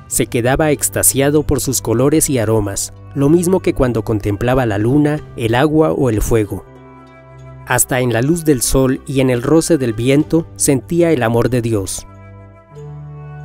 Se 0.07 0.25
quedaba 0.25 0.71
extasiado 0.71 1.43
por 1.43 1.61
sus 1.61 1.83
colores 1.83 2.31
y 2.31 2.39
aromas, 2.39 2.91
lo 3.13 3.29
mismo 3.29 3.59
que 3.59 3.75
cuando 3.75 4.03
contemplaba 4.03 4.65
la 4.65 4.79
luna, 4.79 5.19
el 5.37 5.53
agua 5.53 5.91
o 5.91 6.09
el 6.09 6.23
fuego. 6.23 6.65
Hasta 7.67 7.99
en 7.99 8.11
la 8.11 8.23
luz 8.23 8.43
del 8.43 8.63
sol 8.63 9.03
y 9.05 9.19
en 9.19 9.29
el 9.29 9.43
roce 9.43 9.77
del 9.77 9.93
viento 9.93 10.47
sentía 10.55 11.11
el 11.11 11.21
amor 11.21 11.51
de 11.51 11.61
Dios. 11.61 12.07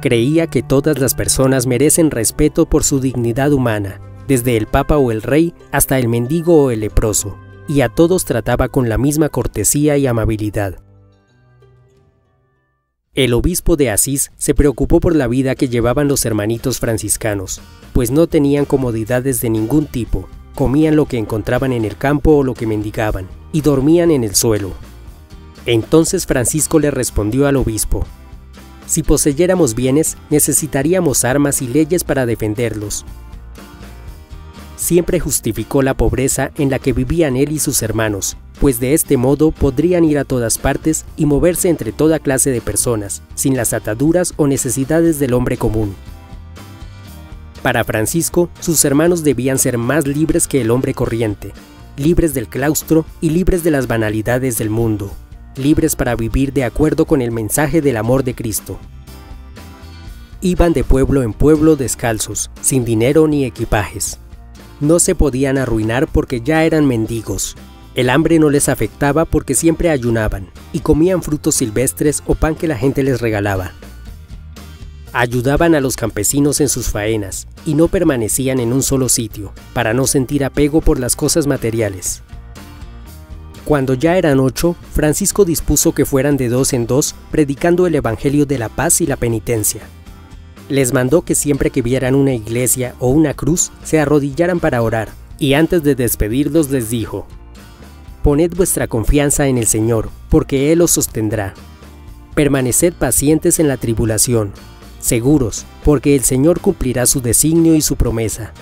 Creía 0.00 0.47
que 0.47 0.62
todas 0.62 0.99
las 0.99 1.14
personas 1.14 1.67
merecen 1.67 2.11
respeto 2.12 2.67
por 2.67 2.85
su 2.85 3.00
dignidad 3.00 3.52
humana, 3.52 4.00
desde 4.28 4.57
el 4.57 4.67
papa 4.67 4.97
o 4.97 5.11
el 5.11 5.23
rey 5.23 5.55
hasta 5.73 5.99
el 5.99 6.09
mendigo 6.09 6.64
o 6.64 6.71
el 6.71 6.81
leproso, 6.81 7.37
y 7.67 7.81
a 7.81 7.88
todos 7.88 8.25
trataba 8.25 8.69
con 8.69 8.88
la 8.88 8.97
misma 8.97 9.28
cortesía 9.28 9.97
y 9.97 10.07
amabilidad. 10.07 10.76
El 13.14 13.35
obispo 13.35 13.75
de 13.76 13.90
Asís 13.90 14.31
se 14.37 14.55
preocupó 14.55 15.00
por 15.00 15.17
la 15.17 15.26
vida 15.26 15.57
que 15.57 15.69
llevaban 15.69 16.07
los 16.07 16.25
hermanitos 16.25 16.78
franciscanos, 16.78 17.61
pues 17.93 18.12
no 18.12 18.28
tenían 18.28 18.67
comodidades 18.67 19.40
de 19.40 19.50
ningún 19.50 19.87
tipo, 19.87 20.28
comían 20.55 20.95
lo 20.95 21.07
que 21.07 21.19
encontraban 21.19 21.73
en 21.73 21.85
el 21.85 21.97
campo 21.97 22.37
o 22.37 22.45
lo 22.45 22.55
que 22.55 22.69
mendigaban, 22.69 23.26
y 23.52 23.62
dormían 23.62 24.12
en 24.12 24.23
el 24.23 24.37
suelo. 24.37 24.71
Entonces 25.67 26.26
Francisco 26.26 26.78
le 26.78 26.93
respondió 26.93 27.49
al 27.49 27.57
obispo, 27.57 28.07
Si 28.88 29.02
poseyéramos 29.02 29.75
bienes, 29.75 30.16
necesitaríamos 30.30 31.26
armas 31.26 31.61
y 31.61 31.68
leyes 31.68 32.04
para 32.04 32.25
defenderlos. 32.25 33.04
Siempre 34.76 35.21
justificó 35.21 35.83
la 35.83 35.92
pobreza 35.92 36.52
en 36.57 36.71
la 36.71 36.78
que 36.78 36.95
vivían 36.95 37.37
él 37.37 37.52
y 37.52 37.59
sus 37.59 37.83
hermanos, 37.83 38.38
pues 38.61 38.80
de 38.80 38.95
este 38.95 39.18
modo 39.18 39.50
podrían 39.50 40.04
ir 40.04 40.18
a 40.18 40.25
todas 40.25 40.57
partes 40.57 41.04
y 41.18 41.26
moverse 41.26 41.68
entre 41.68 41.92
toda 41.92 42.18
clase 42.18 42.50
de 42.50 42.62
personas, 42.62 43.23
sin 43.35 43.57
las 43.57 43.75
ataduras 43.75 44.33
o 44.38 44.47
necesidades 44.47 45.18
del 45.18 45.35
hombre 45.35 45.59
común. 45.59 45.95
Para 47.62 47.85
Francisco, 47.85 48.49
sus 48.61 48.83
hermanos 48.87 49.23
debían 49.23 49.59
ser 49.59 49.76
más 49.76 50.07
libres 50.07 50.49
que 50.49 50.62
el 50.62 50.71
hombre 50.71 50.95
corriente, 50.95 51.52
libres 51.99 52.33
del 52.33 52.49
claustro 52.49 53.04
y 53.21 53.30
libres 53.30 53.62
de 53.62 53.71
las 53.71 53.87
banalidades 53.87 54.57
del 54.57 54.71
mundo, 54.71 55.12
libres 55.58 55.96
para 55.96 56.16
vivir 56.16 56.52
de 56.52 56.64
acuerdo 56.64 57.04
con 57.04 57.20
el 57.20 57.30
mensaje 57.30 57.80
del 57.80 57.96
amor 57.96 58.24
de 58.24 58.34
Cristo. 58.34 58.78
Iban 60.40 60.72
de 60.72 60.84
pueblo 60.84 61.22
en 61.22 61.32
pueblo 61.32 61.76
descalzos, 61.76 62.50
sin 62.60 62.84
dinero 62.84 63.26
ni 63.26 63.44
equipajes. 63.44 64.18
No 64.80 64.98
se 65.00 65.14
podían 65.14 65.58
arruinar 65.58 66.06
porque 66.06 66.40
ya 66.40 66.64
eran 66.64 66.86
mendigos, 66.86 67.56
el 67.98 68.10
hambre 68.10 68.38
no 68.38 68.48
les 68.48 68.68
afectaba 68.68 69.24
porque 69.24 69.56
siempre 69.56 69.90
ayunaban 69.90 70.50
y 70.72 70.78
comían 70.78 71.20
frutos 71.20 71.56
silvestres 71.56 72.22
o 72.28 72.36
pan 72.36 72.54
que 72.54 72.68
la 72.68 72.78
gente 72.78 73.02
les 73.02 73.20
regalaba. 73.20 73.72
Ayudaban 75.12 75.74
a 75.74 75.80
los 75.80 75.96
campesinos 75.96 76.60
en 76.60 76.68
sus 76.68 76.90
faenas 76.90 77.48
y 77.66 77.74
no 77.74 77.88
permanecían 77.88 78.60
en 78.60 78.72
un 78.72 78.84
solo 78.84 79.08
sitio 79.08 79.52
para 79.72 79.94
no 79.94 80.06
sentir 80.06 80.44
apego 80.44 80.80
por 80.80 81.00
las 81.00 81.16
cosas 81.16 81.48
materiales. 81.48 82.22
Cuando 83.68 83.92
ya 83.92 84.16
eran 84.16 84.40
ocho, 84.40 84.76
Francisco 84.94 85.44
dispuso 85.44 85.92
que 85.92 86.06
fueran 86.06 86.38
de 86.38 86.48
dos 86.48 86.72
en 86.72 86.87
dos 86.87 87.14
predicando 87.30 87.87
el 87.87 87.96
Evangelio 87.96 88.46
de 88.46 88.56
la 88.56 88.70
paz 88.70 89.02
y 89.02 89.06
la 89.06 89.16
penitencia. 89.16 89.82
Les 90.70 90.94
mandó 90.94 91.20
que 91.20 91.34
siempre 91.34 91.68
que 91.68 91.82
vieran 91.82 92.14
una 92.14 92.32
iglesia 92.32 92.94
o 92.98 93.10
una 93.10 93.34
cruz 93.34 93.70
se 93.84 94.00
arrodillaran 94.00 94.58
para 94.58 94.80
orar 94.80 95.10
Y 95.38 95.52
antes 95.52 95.82
de 95.82 95.94
despedirlos 95.94 96.70
les 96.70 96.88
dijo, 96.88 97.26
Poned 98.22 98.54
vuestra 98.56 98.88
confianza 98.88 99.48
en 99.48 99.58
el 99.58 99.66
Señor, 99.66 100.08
porque 100.30 100.72
Él 100.72 100.80
os 100.80 100.92
sostendrá. 100.92 101.52
Permaneced 102.34 102.94
pacientes 102.94 103.58
en 103.58 103.68
la 103.68 103.76
tribulación, 103.76 104.50
seguros, 104.98 105.66
porque 105.84 106.16
el 106.16 106.25
Señor 106.25 106.60
cumplirá 106.60 107.04
su 107.04 107.20
designio 107.20 107.75
y 107.75 107.82
su 107.82 107.96
promesa. 107.96 108.54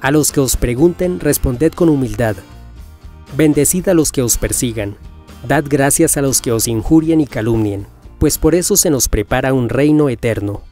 A 0.00 0.10
los 0.10 0.32
que 0.32 0.40
os 0.40 0.56
pregunten, 0.56 1.20
responded 1.20 1.74
con 1.74 1.90
humildad. 1.90 2.36
Bendecid 3.36 3.88
a 3.88 3.94
los 3.94 4.10
que 4.10 4.22
os 4.22 4.36
persigan. 4.36 4.96
Dad 5.46 5.64
gracias 5.68 6.16
a 6.16 6.22
los 6.22 6.40
que 6.40 6.52
os 6.52 6.66
injurien 6.66 7.20
y 7.20 7.26
calumnien, 7.26 7.86
pues 8.18 8.38
por 8.38 8.54
eso 8.54 8.76
se 8.76 8.90
nos 8.90 9.08
prepara 9.08 9.54
un 9.54 9.68
reino 9.68 10.08
eterno. 10.08 10.62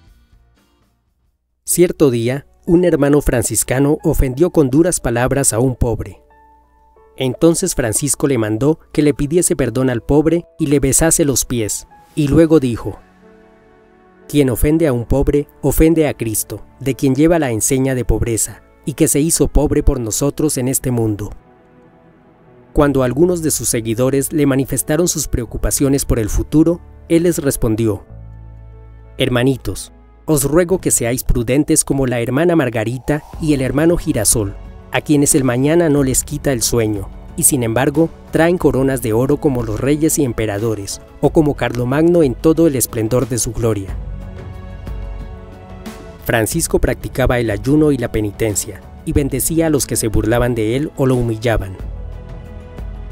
Cierto 1.64 2.10
día, 2.10 2.46
un 2.66 2.84
hermano 2.84 3.22
franciscano 3.22 3.98
ofendió 4.02 4.50
con 4.50 4.70
duras 4.70 5.00
palabras 5.00 5.52
a 5.52 5.60
un 5.60 5.76
pobre. 5.76 6.20
Entonces 7.16 7.74
Francisco 7.74 8.26
le 8.26 8.38
mandó 8.38 8.80
que 8.92 9.02
le 9.02 9.14
pidiese 9.14 9.56
perdón 9.56 9.88
al 9.88 10.02
pobre 10.02 10.44
y 10.58 10.66
le 10.66 10.80
besase 10.80 11.24
los 11.24 11.44
pies, 11.44 11.86
y 12.14 12.28
luego 12.28 12.60
dijo, 12.60 12.98
Quien 14.28 14.50
ofende 14.50 14.86
a 14.86 14.92
un 14.92 15.04
pobre, 15.04 15.48
ofende 15.62 16.08
a 16.08 16.14
Cristo, 16.14 16.62
de 16.80 16.94
quien 16.94 17.14
lleva 17.14 17.38
la 17.38 17.50
enseña 17.52 17.94
de 17.94 18.04
pobreza, 18.04 18.62
y 18.84 18.94
que 18.94 19.08
se 19.08 19.20
hizo 19.20 19.48
pobre 19.48 19.82
por 19.82 20.00
nosotros 20.00 20.58
en 20.58 20.68
este 20.68 20.90
mundo. 20.90 21.30
Cuando 22.72 23.02
algunos 23.02 23.42
de 23.42 23.50
sus 23.50 23.68
seguidores 23.68 24.32
le 24.32 24.46
manifestaron 24.46 25.08
sus 25.08 25.26
preocupaciones 25.26 26.04
por 26.04 26.18
el 26.18 26.28
futuro, 26.28 26.80
él 27.08 27.24
les 27.24 27.38
respondió, 27.38 28.04
Hermanitos, 29.16 29.92
os 30.26 30.44
ruego 30.44 30.78
que 30.80 30.90
seáis 30.90 31.24
prudentes 31.24 31.84
como 31.84 32.06
la 32.06 32.20
hermana 32.20 32.54
Margarita 32.54 33.22
y 33.40 33.54
el 33.54 33.62
hermano 33.62 33.96
Girasol, 33.96 34.54
a 34.92 35.00
quienes 35.00 35.34
el 35.34 35.42
mañana 35.42 35.88
no 35.88 36.02
les 36.02 36.22
quita 36.22 36.52
el 36.52 36.62
sueño, 36.62 37.08
y 37.36 37.44
sin 37.44 37.62
embargo 37.62 38.10
traen 38.30 38.58
coronas 38.58 39.00
de 39.00 39.12
oro 39.12 39.38
como 39.38 39.62
los 39.62 39.80
reyes 39.80 40.18
y 40.18 40.24
emperadores, 40.24 41.00
o 41.20 41.30
como 41.30 41.54
Carlomagno 41.54 42.22
en 42.22 42.34
todo 42.34 42.66
el 42.66 42.76
esplendor 42.76 43.28
de 43.28 43.38
su 43.38 43.52
gloria. 43.52 43.96
Francisco 46.24 46.78
practicaba 46.78 47.38
el 47.38 47.50
ayuno 47.50 47.90
y 47.90 47.96
la 47.96 48.12
penitencia, 48.12 48.82
y 49.06 49.12
bendecía 49.12 49.68
a 49.68 49.70
los 49.70 49.86
que 49.86 49.96
se 49.96 50.08
burlaban 50.08 50.54
de 50.54 50.76
él 50.76 50.92
o 50.96 51.06
lo 51.06 51.14
humillaban. 51.14 51.76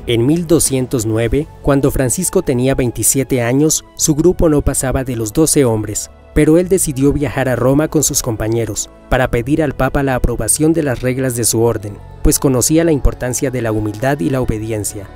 En 0.08 0.24
1209, 0.24 1.48
cuando 1.62 1.90
Francisco 1.90 2.42
tenía 2.42 2.76
27 2.76 3.42
años, 3.42 3.84
su 3.96 4.14
grupo 4.14 4.48
no 4.48 4.62
pasaba 4.62 5.02
de 5.02 5.16
los 5.16 5.32
12 5.32 5.64
hombres, 5.64 6.12
pero 6.32 6.58
él 6.58 6.68
decidió 6.68 7.12
viajar 7.12 7.48
a 7.48 7.56
Roma 7.56 7.88
con 7.88 8.04
sus 8.04 8.22
compañeros 8.22 8.88
para 9.08 9.32
pedir 9.32 9.64
al 9.64 9.74
Papa 9.74 10.04
la 10.04 10.14
aprobación 10.14 10.72
de 10.72 10.84
las 10.84 11.02
reglas 11.02 11.34
de 11.34 11.42
su 11.42 11.60
orden, 11.60 11.98
pues 12.22 12.38
conocía 12.38 12.84
la 12.84 12.92
importancia 12.92 13.50
de 13.50 13.62
la 13.62 13.72
humildad 13.72 14.20
y 14.20 14.30
la 14.30 14.40
obediencia. 14.40 15.08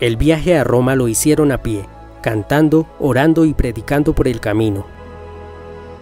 El 0.00 0.18
viaje 0.18 0.58
a 0.58 0.64
Roma 0.64 0.94
lo 0.94 1.08
hicieron 1.08 1.50
a 1.50 1.62
pie, 1.62 1.86
cantando, 2.20 2.86
orando 2.98 3.46
y 3.46 3.54
predicando 3.54 4.14
por 4.14 4.28
el 4.28 4.40
camino. 4.40 4.84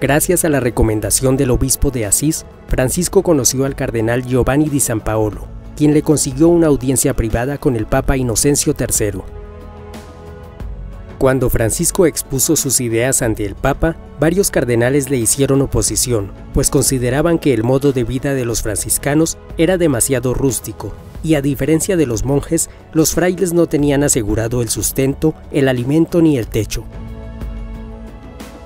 Gracias 0.00 0.44
a 0.44 0.48
la 0.48 0.58
recomendación 0.58 1.36
del 1.36 1.52
obispo 1.52 1.92
de 1.92 2.06
Asís, 2.06 2.46
Francisco 2.66 3.22
conoció 3.22 3.64
al 3.64 3.76
cardenal 3.76 4.24
Giovanni 4.24 4.68
di 4.68 4.80
San 4.80 5.02
Paolo, 5.02 5.59
quien 5.80 5.94
le 5.94 6.02
consiguió 6.02 6.48
una 6.48 6.66
audiencia 6.66 7.14
privada 7.14 7.56
con 7.56 7.74
el 7.74 7.86
Papa 7.86 8.18
Inocencio 8.18 8.74
III. 8.78 9.22
Cuando 11.16 11.48
Francisco 11.48 12.04
expuso 12.04 12.54
sus 12.54 12.82
ideas 12.82 13.22
ante 13.22 13.46
el 13.46 13.54
Papa, 13.54 13.96
varios 14.20 14.50
cardenales 14.50 15.08
le 15.08 15.16
hicieron 15.16 15.62
oposición, 15.62 16.32
pues 16.52 16.68
consideraban 16.68 17.38
que 17.38 17.54
el 17.54 17.64
modo 17.64 17.92
de 17.92 18.04
vida 18.04 18.34
de 18.34 18.44
los 18.44 18.60
franciscanos 18.60 19.38
era 19.56 19.78
demasiado 19.78 20.34
rústico, 20.34 20.92
y 21.22 21.32
a 21.32 21.40
diferencia 21.40 21.96
de 21.96 22.04
los 22.04 22.26
monjes, 22.26 22.68
los 22.92 23.14
frailes 23.14 23.54
no 23.54 23.66
tenían 23.66 24.04
asegurado 24.04 24.60
el 24.60 24.68
sustento, 24.68 25.32
el 25.50 25.66
alimento 25.66 26.20
ni 26.20 26.36
el 26.36 26.46
techo. 26.46 26.84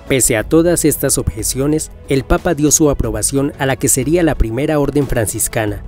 Pese 0.09 0.37
a 0.37 0.43
todas 0.43 0.85
estas 0.85 1.17
objeciones, 1.17 1.93
el 2.09 2.25
Papa 2.25 2.55
dio 2.55 2.73
su 2.73 2.91
aprobación 2.91 3.53
a 3.61 3.67
la 3.67 3.77
que 3.77 3.87
sería 3.87 4.25
la 4.25 4.35
primera 4.35 4.81
orden 4.81 5.07
franciscana. 5.07 5.85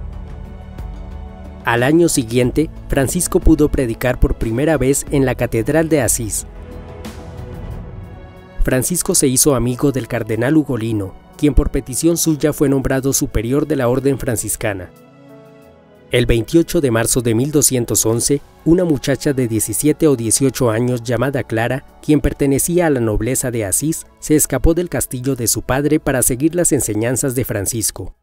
Al 1.66 1.82
año 1.82 2.08
siguiente, 2.08 2.70
Francisco 2.88 3.40
pudo 3.40 3.68
predicar 3.68 4.18
por 4.18 4.36
primera 4.36 4.78
vez 4.78 5.04
en 5.10 5.26
la 5.26 5.34
Catedral 5.34 5.90
de 5.90 6.00
Asís, 6.00 6.46
Francisco 8.66 9.14
se 9.14 9.28
hizo 9.28 9.54
amigo 9.54 9.92
del 9.92 10.08
cardenal 10.08 10.56
Ugolino, 10.56 11.14
quien 11.38 11.54
por 11.54 11.70
petición 11.70 12.16
suya 12.16 12.52
fue 12.52 12.68
nombrado 12.68 13.12
superior 13.12 13.68
de 13.68 13.76
la 13.76 13.86
orden 13.86 14.18
franciscana. 14.18 14.90
El 16.10 16.26
28 16.26 16.80
de 16.80 16.90
marzo 16.90 17.20
de 17.20 17.36
1211, 17.36 18.40
una 18.64 18.82
muchacha 18.82 19.32
de 19.32 19.46
17 19.46 20.08
o 20.08 20.16
18 20.16 20.68
años 20.68 21.04
llamada 21.04 21.44
Clara, 21.44 21.84
quien 22.02 22.20
pertenecía 22.20 22.86
a 22.88 22.90
la 22.90 22.98
nobleza 22.98 23.52
de 23.52 23.64
Asís, 23.64 24.04
se 24.18 24.34
escapó 24.34 24.74
del 24.74 24.88
castillo 24.88 25.36
de 25.36 25.46
su 25.46 25.62
padre 25.62 26.00
para 26.00 26.22
seguir 26.22 26.56
las 26.56 26.72
enseñanzas 26.72 27.36
de 27.36 27.44
Francisco. 27.44 28.16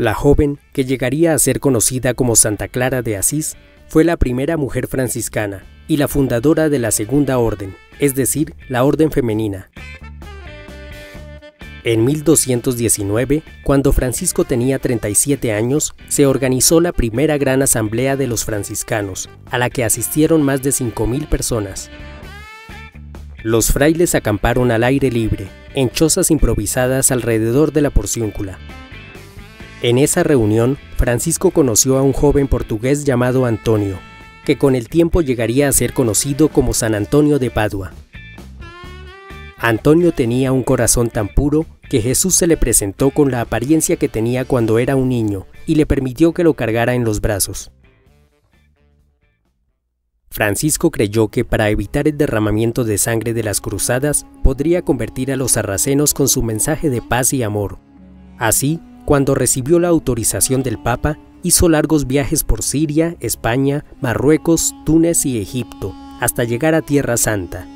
La 0.00 0.14
joven, 0.14 0.58
que 0.72 0.86
llegaría 0.86 1.34
a 1.34 1.38
ser 1.38 1.60
conocida 1.60 2.14
como 2.14 2.34
Santa 2.34 2.68
Clara 2.68 3.02
de 3.02 3.18
Asís, 3.18 3.58
fue 3.86 4.02
la 4.02 4.16
primera 4.16 4.56
mujer 4.56 4.86
franciscana 4.86 5.62
y 5.88 5.98
la 5.98 6.08
fundadora 6.08 6.70
de 6.70 6.78
la 6.78 6.90
Segunda 6.90 7.36
Orden, 7.36 7.76
es 7.98 8.14
decir, 8.14 8.54
la 8.70 8.82
orden 8.82 9.10
femenina. 9.10 9.70
En 11.84 12.06
1219, 12.06 13.42
cuando 13.62 13.92
Francisco 13.92 14.46
tenía 14.46 14.78
37 14.78 15.52
años, 15.52 15.94
se 16.08 16.24
organizó 16.24 16.80
la 16.80 16.92
primera 16.92 17.36
gran 17.36 17.60
asamblea 17.60 18.16
de 18.16 18.26
los 18.26 18.46
franciscanos, 18.46 19.28
a 19.50 19.58
la 19.58 19.68
que 19.68 19.84
asistieron 19.84 20.42
más 20.42 20.62
de 20.62 20.70
5.000 20.70 21.28
personas. 21.28 21.90
Los 23.42 23.70
frailes 23.70 24.14
acamparon 24.14 24.70
al 24.70 24.82
aire 24.84 25.10
libre, 25.10 25.48
en 25.74 25.90
chozas 25.90 26.30
improvisadas 26.30 27.10
alrededor 27.10 27.74
de 27.74 27.82
la 27.82 27.90
porciúncula. 27.90 28.58
En 29.82 29.96
esa 29.96 30.22
reunión, 30.22 30.76
Francisco 30.96 31.52
conoció 31.52 31.96
a 31.96 32.02
un 32.02 32.12
joven 32.12 32.48
portugués 32.48 33.04
llamado 33.04 33.46
Antonio, 33.46 33.98
que 34.44 34.58
con 34.58 34.74
el 34.74 34.88
tiempo 34.90 35.22
llegaría 35.22 35.68
a 35.68 35.72
ser 35.72 35.94
conocido 35.94 36.48
como 36.48 36.74
San 36.74 36.94
Antonio 36.94 37.38
de 37.38 37.50
Padua. 37.50 37.92
Antonio 39.56 40.12
tenía 40.12 40.52
un 40.52 40.64
corazón 40.64 41.08
tan 41.08 41.28
puro 41.28 41.64
que 41.88 42.02
Jesús 42.02 42.34
se 42.34 42.46
le 42.46 42.58
presentó 42.58 43.10
con 43.10 43.30
la 43.30 43.40
apariencia 43.40 43.96
que 43.96 44.08
tenía 44.08 44.44
cuando 44.44 44.78
era 44.78 44.96
un 44.96 45.08
niño 45.08 45.46
y 45.66 45.76
le 45.76 45.86
permitió 45.86 46.34
que 46.34 46.44
lo 46.44 46.54
cargara 46.54 46.94
en 46.94 47.04
los 47.04 47.22
brazos. 47.22 47.70
Francisco 50.30 50.90
creyó 50.90 51.28
que 51.28 51.44
para 51.44 51.70
evitar 51.70 52.06
el 52.06 52.16
derramamiento 52.16 52.84
de 52.84 52.98
sangre 52.98 53.34
de 53.34 53.42
las 53.42 53.60
cruzadas 53.60 54.26
podría 54.44 54.82
convertir 54.82 55.32
a 55.32 55.36
los 55.36 55.52
sarracenos 55.52 56.14
con 56.14 56.28
su 56.28 56.42
mensaje 56.42 56.88
de 56.88 57.02
paz 57.02 57.32
y 57.32 57.42
amor. 57.42 57.78
Así, 58.38 58.80
cuando 59.04 59.34
recibió 59.34 59.78
la 59.78 59.88
autorización 59.88 60.62
del 60.62 60.78
Papa, 60.78 61.18
hizo 61.42 61.68
largos 61.68 62.06
viajes 62.06 62.44
por 62.44 62.62
Siria, 62.62 63.16
España, 63.20 63.84
Marruecos, 64.00 64.74
Túnez 64.84 65.24
y 65.26 65.40
Egipto, 65.40 65.94
hasta 66.20 66.44
llegar 66.44 66.74
a 66.74 66.82
Tierra 66.82 67.16
Santa. 67.16 67.66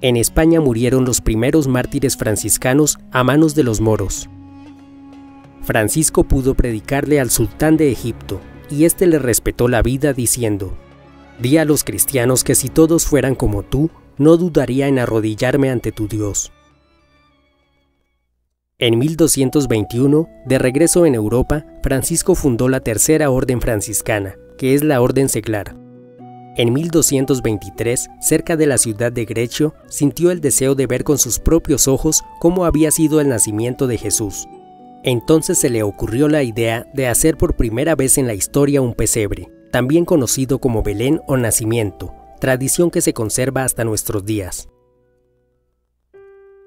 En 0.00 0.16
España 0.16 0.60
murieron 0.60 1.04
los 1.04 1.20
primeros 1.20 1.66
mártires 1.66 2.16
franciscanos 2.16 2.98
a 3.10 3.24
manos 3.24 3.54
de 3.54 3.64
los 3.64 3.80
moros. 3.80 4.28
Francisco 5.62 6.24
pudo 6.24 6.54
predicarle 6.54 7.20
al 7.20 7.30
sultán 7.30 7.76
de 7.76 7.90
Egipto, 7.90 8.40
y 8.70 8.84
éste 8.84 9.06
le 9.06 9.18
respetó 9.18 9.68
la 9.68 9.82
vida 9.82 10.12
diciendo, 10.12 10.74
Di 11.40 11.56
a 11.56 11.64
los 11.64 11.84
cristianos 11.84 12.44
que 12.44 12.54
si 12.54 12.68
todos 12.68 13.06
fueran 13.06 13.34
como 13.34 13.62
tú, 13.62 13.90
no 14.18 14.36
dudaría 14.36 14.88
en 14.88 14.98
arrodillarme 14.98 15.70
ante 15.70 15.90
tu 15.90 16.06
Dios. 16.06 16.52
En 18.80 18.98
1221, 18.98 20.28
de 20.46 20.58
regreso 20.58 21.06
en 21.06 21.14
Europa, 21.14 21.64
Francisco 21.80 22.34
fundó 22.34 22.68
la 22.68 22.80
Tercera 22.80 23.30
Orden 23.30 23.60
Franciscana, 23.60 24.34
que 24.58 24.74
es 24.74 24.82
la 24.82 25.00
Orden 25.00 25.28
Seglar. 25.28 25.76
En 26.56 26.72
1223, 26.72 28.08
cerca 28.20 28.56
de 28.56 28.66
la 28.66 28.76
ciudad 28.76 29.12
de 29.12 29.26
Grecio, 29.26 29.74
sintió 29.88 30.32
el 30.32 30.40
deseo 30.40 30.74
de 30.74 30.88
ver 30.88 31.04
con 31.04 31.18
sus 31.18 31.38
propios 31.38 31.86
ojos 31.86 32.24
cómo 32.40 32.64
había 32.64 32.90
sido 32.90 33.20
el 33.20 33.28
nacimiento 33.28 33.86
de 33.86 33.96
Jesús. 33.96 34.48
Entonces 35.04 35.56
se 35.56 35.70
le 35.70 35.84
ocurrió 35.84 36.26
la 36.26 36.42
idea 36.42 36.84
de 36.94 37.06
hacer 37.06 37.36
por 37.36 37.54
primera 37.54 37.94
vez 37.94 38.18
en 38.18 38.26
la 38.26 38.34
historia 38.34 38.82
un 38.82 38.94
pesebre, 38.94 39.52
también 39.70 40.04
conocido 40.04 40.58
como 40.58 40.82
Belén 40.82 41.20
o 41.28 41.36
nacimiento, 41.36 42.12
tradición 42.40 42.90
que 42.90 43.02
se 43.02 43.12
conserva 43.12 43.62
hasta 43.62 43.84
nuestros 43.84 44.24
días. 44.24 44.68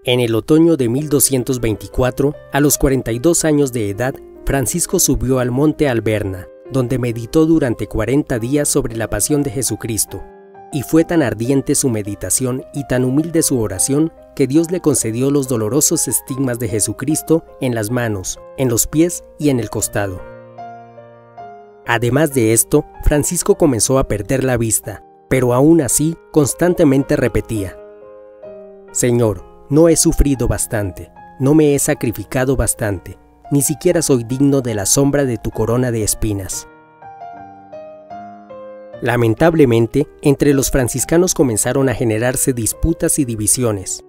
En 0.04 0.20
el 0.20 0.36
otoño 0.36 0.78
de 0.78 0.88
1224, 0.88 2.34
a 2.52 2.60
los 2.60 2.78
42 2.78 3.44
años 3.46 3.74
de 3.74 3.90
edad, 3.90 4.16
Francisco 4.46 5.00
subió 5.00 5.40
al 5.40 5.52
monte 5.52 5.90
Alberna, 5.90 6.48
donde 6.72 6.98
meditó 6.98 7.46
durante 7.46 7.88
40 7.88 8.40
días 8.40 8.70
sobre 8.70 8.96
la 8.96 9.10
pasión 9.10 9.44
de 9.44 9.52
Jesucristo. 9.52 10.24
Y 10.72 10.84
fue 10.84 11.04
tan 11.04 11.22
ardiente 11.22 11.76
su 11.76 11.90
meditación 11.90 12.64
y 12.74 12.86
tan 12.88 13.04
humilde 13.04 13.42
su 13.42 13.60
oración 13.60 14.14
que 14.36 14.48
Dios 14.48 14.72
le 14.72 14.82
concedió 14.82 15.32
los 15.32 15.48
dolorosos 15.48 16.08
estigmas 16.08 16.60
de 16.60 16.68
Jesucristo 16.70 17.44
en 17.60 17.74
las 17.74 17.90
manos, 17.90 18.40
en 18.58 18.70
los 18.70 18.88
pies 18.88 19.24
y 19.40 19.50
en 19.50 19.60
el 19.60 19.70
costado. 19.70 20.22
Además 21.86 22.34
de 22.34 22.54
esto, 22.54 22.86
Francisco 23.04 23.56
comenzó 23.56 23.98
a 23.98 24.08
perder 24.08 24.44
la 24.44 24.58
vista, 24.58 25.04
pero 25.30 25.54
aún 25.54 25.82
así 25.82 26.16
constantemente 26.32 27.16
repetía, 27.16 27.78
Señor, 28.92 29.47
no 29.70 29.90
he 29.90 29.96
sufrido 29.96 30.48
bastante, 30.48 31.12
no 31.40 31.54
me 31.54 31.76
he 31.76 31.80
sacrificado 31.80 32.56
bastante, 32.56 33.18
ni 33.52 33.62
siquiera 33.62 34.02
soy 34.02 34.24
digno 34.24 34.62
de 34.62 34.76
la 34.76 34.86
sombra 34.86 35.26
de 35.26 35.38
tu 35.38 35.52
corona 35.52 35.92
de 35.92 36.04
espinas. 36.04 36.68
Lamentablemente, 39.02 40.08
entre 40.22 40.54
los 40.54 40.72
franciscanos 40.72 41.34
comenzaron 41.34 41.88
a 41.90 41.94
generarse 41.94 42.54
disputas 42.54 43.20
y 43.20 43.26
divisiones. 43.26 44.04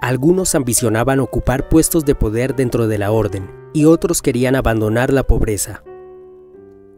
Algunos 0.00 0.54
ambicionaban 0.54 1.20
ocupar 1.20 1.68
puestos 1.68 2.06
de 2.06 2.14
poder 2.14 2.56
dentro 2.56 2.88
de 2.88 2.96
la 2.96 3.12
orden 3.12 3.50
y 3.74 3.84
otros 3.84 4.22
querían 4.22 4.56
abandonar 4.56 5.12
la 5.12 5.24
pobreza. 5.24 5.82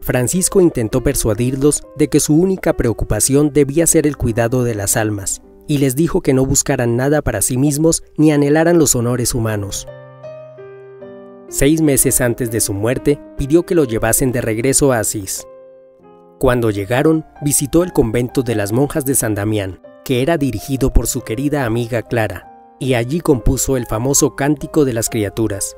Francisco 0.00 0.60
intentó 0.60 1.02
persuadirlos 1.02 1.82
de 1.96 2.08
que 2.08 2.20
su 2.20 2.34
única 2.34 2.74
preocupación 2.74 3.52
debía 3.52 3.86
ser 3.86 4.06
el 4.06 4.16
cuidado 4.16 4.62
de 4.62 4.74
las 4.74 4.96
almas, 4.96 5.42
y 5.72 5.78
les 5.78 5.96
dijo 5.96 6.20
que 6.20 6.34
no 6.34 6.44
buscaran 6.44 6.98
nada 6.98 7.22
para 7.22 7.40
sí 7.40 7.56
mismos 7.56 8.02
ni 8.18 8.30
anhelaran 8.30 8.78
los 8.78 8.94
honores 8.94 9.34
humanos. 9.34 9.88
Seis 11.48 11.80
meses 11.80 12.20
antes 12.20 12.50
de 12.50 12.60
su 12.60 12.74
muerte, 12.74 13.18
pidió 13.38 13.62
que 13.62 13.74
lo 13.74 13.84
llevasen 13.84 14.32
de 14.32 14.42
regreso 14.42 14.92
a 14.92 14.98
Asís. 14.98 15.46
Cuando 16.38 16.68
llegaron, 16.68 17.24
visitó 17.40 17.84
el 17.84 17.94
convento 17.94 18.42
de 18.42 18.54
las 18.54 18.70
monjas 18.70 19.06
de 19.06 19.14
San 19.14 19.34
Damián, 19.34 19.80
que 20.04 20.20
era 20.20 20.36
dirigido 20.36 20.92
por 20.92 21.06
su 21.06 21.22
querida 21.22 21.64
amiga 21.64 22.02
Clara, 22.02 22.76
y 22.78 22.92
allí 22.92 23.20
compuso 23.20 23.78
el 23.78 23.86
famoso 23.86 24.36
Cántico 24.36 24.84
de 24.84 24.92
las 24.92 25.08
Criaturas. 25.08 25.74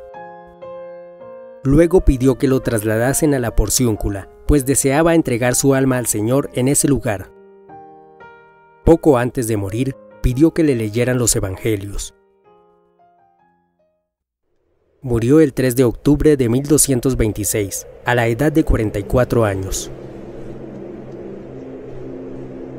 Luego 1.63 2.05
pidió 2.05 2.37
que 2.37 2.49
lo 2.49 2.59
trasladasen 2.59 3.33
a 3.33 3.39
la 3.39 3.55
Porciúncula, 3.55 4.29
pues 4.49 4.67
deseaba 4.67 5.15
entregar 5.15 5.55
su 5.55 5.73
alma 5.73 5.99
al 5.99 6.07
Señor 6.07 6.51
en 6.55 6.67
ese 6.67 6.89
lugar. 6.89 7.34
Poco 8.85 9.17
antes 9.17 9.49
de 9.49 9.57
morir, 9.57 9.97
pidió 10.21 10.53
que 10.53 10.63
le 10.63 10.75
leyeran 10.75 11.17
los 11.17 11.35
Evangelios. 11.35 12.13
Murió 15.01 15.41
el 15.41 15.55
3 15.55 15.75
de 15.75 15.85
octubre 15.85 16.37
de 16.37 16.51
1226, 16.51 17.87
a 18.05 18.15
la 18.15 18.27
edad 18.27 18.53
de 18.53 18.63
44 18.63 19.47
años. 19.47 19.91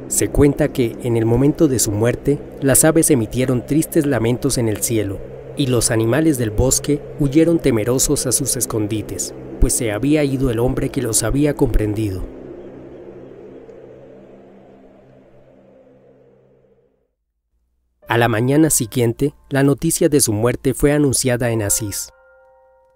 Se 0.07 0.29
cuenta 0.29 0.67
que, 0.67 0.95
en 1.01 1.17
el 1.17 1.25
momento 1.25 1.67
de 1.67 1.79
su 1.79 1.89
muerte, 1.91 2.37
las 2.61 2.85
aves 2.85 3.09
emitieron 3.09 3.65
tristes 3.65 4.05
lamentos 4.05 4.59
en 4.59 4.69
el 4.69 4.83
cielo, 4.83 5.17
y 5.57 5.65
los 5.65 5.89
animales 5.89 6.37
del 6.37 6.51
bosque 6.51 7.01
huyeron 7.19 7.57
temerosos 7.57 8.27
a 8.27 8.31
sus 8.31 8.55
escondites, 8.57 9.33
pues 9.59 9.73
se 9.73 9.91
había 9.91 10.23
ido 10.23 10.51
el 10.51 10.59
hombre 10.59 10.89
que 10.89 11.01
los 11.01 11.23
había 11.23 11.55
comprendido. 11.55 12.44
A 18.15 18.17
la 18.17 18.29
mañana 18.29 18.69
siguiente, 18.69 19.35
la 19.49 19.61
noticia 19.61 20.07
de 20.07 20.21
su 20.21 20.31
muerte 20.31 20.73
fue 20.73 20.93
anunciada 20.93 21.49
en 21.49 21.61
Asís. 21.61 22.13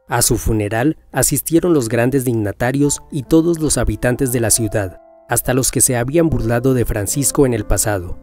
A 0.08 0.22
su 0.22 0.38
funeral 0.38 0.96
asistieron 1.12 1.74
los 1.74 1.90
grandes 1.90 2.24
dignatarios 2.24 3.02
y 3.12 3.24
todos 3.24 3.60
los 3.60 3.78
habitantes 3.78 4.32
de 4.32 4.40
la 4.40 4.50
ciudad, 4.50 5.02
hasta 5.28 5.54
los 5.54 5.72
que 5.72 5.82
se 5.82 5.98
habían 5.98 6.30
burlado 6.30 6.74
de 6.74 6.86
Francisco 6.86 7.46
en 7.46 7.54
el 7.54 7.66
pasado. 7.66 8.18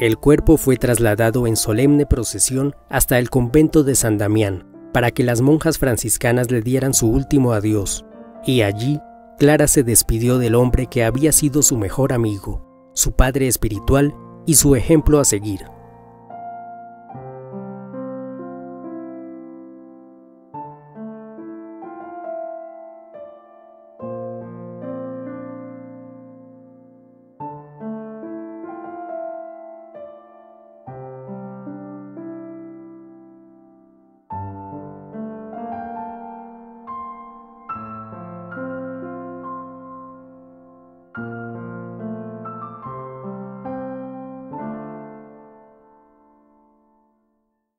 El 0.00 0.16
cuerpo 0.16 0.56
fue 0.56 0.78
trasladado 0.78 1.46
en 1.46 1.54
solemne 1.54 2.06
procesión 2.06 2.74
hasta 2.90 3.20
el 3.20 3.30
convento 3.30 3.84
de 3.84 3.94
San 3.94 4.18
Damián, 4.18 4.66
para 4.92 5.12
que 5.12 5.22
las 5.22 5.42
monjas 5.42 5.78
franciscanas 5.78 6.50
le 6.50 6.60
dieran 6.60 6.92
su 6.92 7.08
último 7.08 7.52
adiós, 7.52 8.04
y 8.44 8.62
allí 8.62 8.98
Clara 9.38 9.68
se 9.68 9.84
despidió 9.84 10.38
del 10.38 10.56
hombre 10.56 10.88
que 10.88 11.04
había 11.04 11.30
sido 11.30 11.62
su 11.62 11.76
mejor 11.78 12.12
amigo, 12.12 12.90
su 12.94 13.12
padre 13.12 13.46
espiritual 13.46 14.12
y 14.46 14.54
su 14.54 14.74
ejemplo 14.74 15.20
a 15.20 15.24
seguir. 15.24 15.75